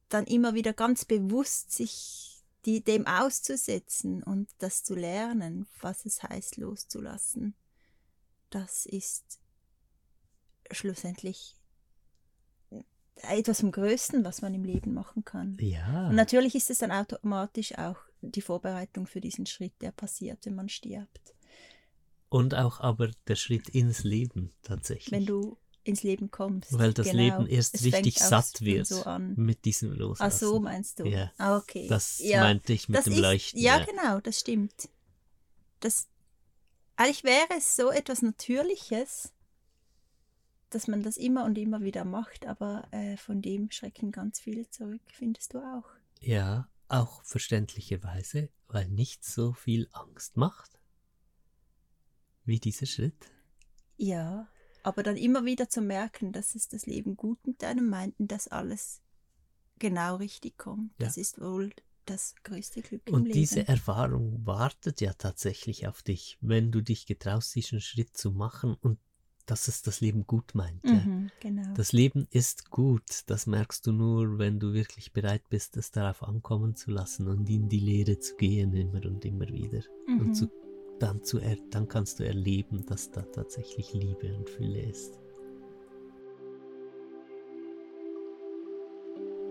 dann 0.08 0.26
immer 0.26 0.54
wieder 0.54 0.72
ganz 0.72 1.04
bewusst 1.04 1.72
sich 1.72 2.39
die, 2.66 2.82
dem 2.82 3.06
auszusetzen 3.06 4.22
und 4.22 4.48
das 4.58 4.84
zu 4.84 4.94
lernen, 4.94 5.66
was 5.80 6.04
es 6.06 6.22
heißt, 6.22 6.56
loszulassen, 6.58 7.54
das 8.50 8.86
ist 8.86 9.38
schlussendlich 10.70 11.56
etwas 13.22 13.60
vom 13.60 13.70
Größten, 13.72 14.24
was 14.24 14.40
man 14.42 14.54
im 14.54 14.64
Leben 14.64 14.94
machen 14.94 15.24
kann. 15.24 15.56
Ja, 15.60 16.08
Und 16.08 16.14
natürlich 16.16 16.54
ist 16.54 16.70
es 16.70 16.78
dann 16.78 16.90
automatisch 16.90 17.76
auch 17.76 17.98
die 18.22 18.40
Vorbereitung 18.40 19.06
für 19.06 19.20
diesen 19.20 19.46
Schritt, 19.46 19.74
der 19.80 19.92
passiert, 19.92 20.46
wenn 20.46 20.54
man 20.54 20.68
stirbt. 20.68 21.34
und 22.28 22.54
auch 22.54 22.80
aber 22.80 23.10
der 23.26 23.36
Schritt 23.36 23.68
ins 23.70 24.04
Leben 24.04 24.52
tatsächlich. 24.62 25.12
Wenn 25.12 25.26
du 25.26 25.58
ins 25.90 26.02
Leben 26.02 26.30
kommst. 26.30 26.76
Weil 26.78 26.92
das 26.94 27.10
genau. 27.10 27.18
Leben 27.18 27.46
erst 27.46 27.74
Es 27.74 27.84
richtig 27.84 28.18
satt 28.18 28.60
wird 28.62 28.86
So 28.86 29.02
an. 29.04 29.34
mit 29.36 29.64
diesem 29.64 29.92
Ach 29.92 29.96
Loslassen. 29.96 30.38
so, 30.38 30.60
meinst 30.60 30.98
du? 31.00 31.04
Ja. 31.06 31.30
Ah, 31.38 31.56
okay. 31.58 31.86
Das 31.88 32.18
ja, 32.18 32.40
meinte 32.40 32.72
ich 32.72 32.88
mit 32.88 32.98
das 32.98 33.04
dem 33.04 33.14
ist, 33.14 33.18
Leuchten. 33.20 33.60
Ja, 33.60 33.84
genau, 33.84 34.20
das 34.20 34.40
stimmt. 34.40 34.88
Das 35.80 36.08
eigentlich 36.96 37.24
wäre 37.24 37.48
es 37.56 37.76
so 37.76 37.90
etwas 37.90 38.20
Natürliches, 38.20 39.32
dass 40.68 40.86
man 40.86 41.02
das 41.02 41.16
immer 41.16 41.44
und 41.44 41.56
immer 41.56 41.80
wieder 41.82 42.04
macht, 42.04 42.46
aber 42.46 42.86
äh, 42.90 43.16
von 43.16 43.40
dem 43.40 43.70
schrecken 43.70 44.12
ganz 44.12 44.38
viele 44.38 44.68
zurück, 44.68 45.00
findest 45.12 45.54
du 45.54 45.58
auch? 45.60 45.88
Ja, 46.20 46.68
auch 46.88 47.22
verständlicherweise, 47.24 48.50
weil 48.68 48.86
nichts 48.88 49.34
so 49.34 49.52
viel 49.52 49.88
Angst 49.92 50.36
macht 50.36 50.78
wie 52.44 52.58
dieser 52.60 52.86
Schritt. 52.86 53.30
Ja, 53.96 54.48
aber 54.82 55.02
dann 55.02 55.16
immer 55.16 55.44
wieder 55.44 55.68
zu 55.68 55.80
merken, 55.80 56.32
dass 56.32 56.54
es 56.54 56.68
das 56.68 56.86
Leben 56.86 57.16
gut 57.16 57.46
mit 57.46 57.62
einem 57.64 57.88
meint 57.88 58.18
und 58.18 58.30
dass 58.32 58.48
alles 58.48 59.00
genau 59.78 60.16
richtig 60.16 60.56
kommt. 60.58 60.92
Ja. 60.98 61.06
Das 61.06 61.16
ist 61.16 61.40
wohl 61.40 61.70
das 62.06 62.34
größte 62.42 62.82
Glück 62.82 63.02
im 63.06 63.14
Und 63.14 63.24
Leben. 63.24 63.34
diese 63.34 63.68
Erfahrung 63.68 64.44
wartet 64.44 65.00
ja 65.00 65.12
tatsächlich 65.12 65.86
auf 65.86 66.02
dich, 66.02 66.38
wenn 66.40 66.72
du 66.72 66.80
dich 66.80 67.06
getraust, 67.06 67.54
diesen 67.54 67.80
Schritt 67.80 68.16
zu 68.16 68.32
machen 68.32 68.76
und 68.80 68.98
dass 69.46 69.66
es 69.66 69.82
das 69.82 70.00
Leben 70.00 70.26
gut 70.26 70.54
meint. 70.54 70.84
Mhm, 70.84 71.30
genau. 71.40 71.74
Das 71.74 71.92
Leben 71.92 72.28
ist 72.30 72.70
gut, 72.70 73.22
das 73.26 73.46
merkst 73.46 73.84
du 73.86 73.92
nur, 73.92 74.38
wenn 74.38 74.60
du 74.60 74.72
wirklich 74.72 75.12
bereit 75.12 75.42
bist, 75.48 75.76
es 75.76 75.90
darauf 75.90 76.22
ankommen 76.22 76.76
zu 76.76 76.90
lassen 76.92 77.26
und 77.26 77.48
in 77.50 77.68
die 77.68 77.80
Lehre 77.80 78.18
zu 78.18 78.36
gehen, 78.36 78.74
immer 78.74 79.04
und 79.04 79.24
immer 79.24 79.48
wieder. 79.48 79.80
Mhm. 80.06 80.20
Und 80.20 80.34
zu, 80.34 80.48
dann, 81.02 81.22
zu 81.22 81.38
er, 81.38 81.56
dann 81.70 81.88
kannst 81.88 82.20
du 82.20 82.24
erleben, 82.24 82.84
dass 82.86 83.10
da 83.10 83.22
tatsächlich 83.22 83.92
Liebe 83.92 84.34
und 84.34 84.48
Fülle 84.48 84.82
ist. 84.82 85.18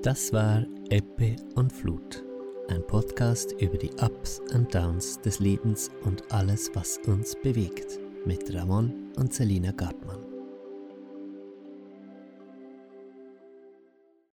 Das 0.02 0.32
war 0.32 0.66
Ebbe 0.90 1.36
und 1.56 1.74
Flut, 1.74 2.24
ein 2.70 2.86
Podcast 2.88 3.52
über 3.60 3.78
die 3.78 3.92
Ups 4.02 4.42
und 4.54 4.74
Downs 4.74 5.20
des 5.20 5.40
Lebens 5.40 5.90
und 6.06 6.32
alles, 6.32 6.72
was 6.74 7.00
uns 7.06 7.36
bewegt, 7.36 8.00
mit 8.26 8.54
Ramon 8.54 9.12
und 9.18 9.34
Selina 9.34 9.72
Gartmann. 9.72 10.29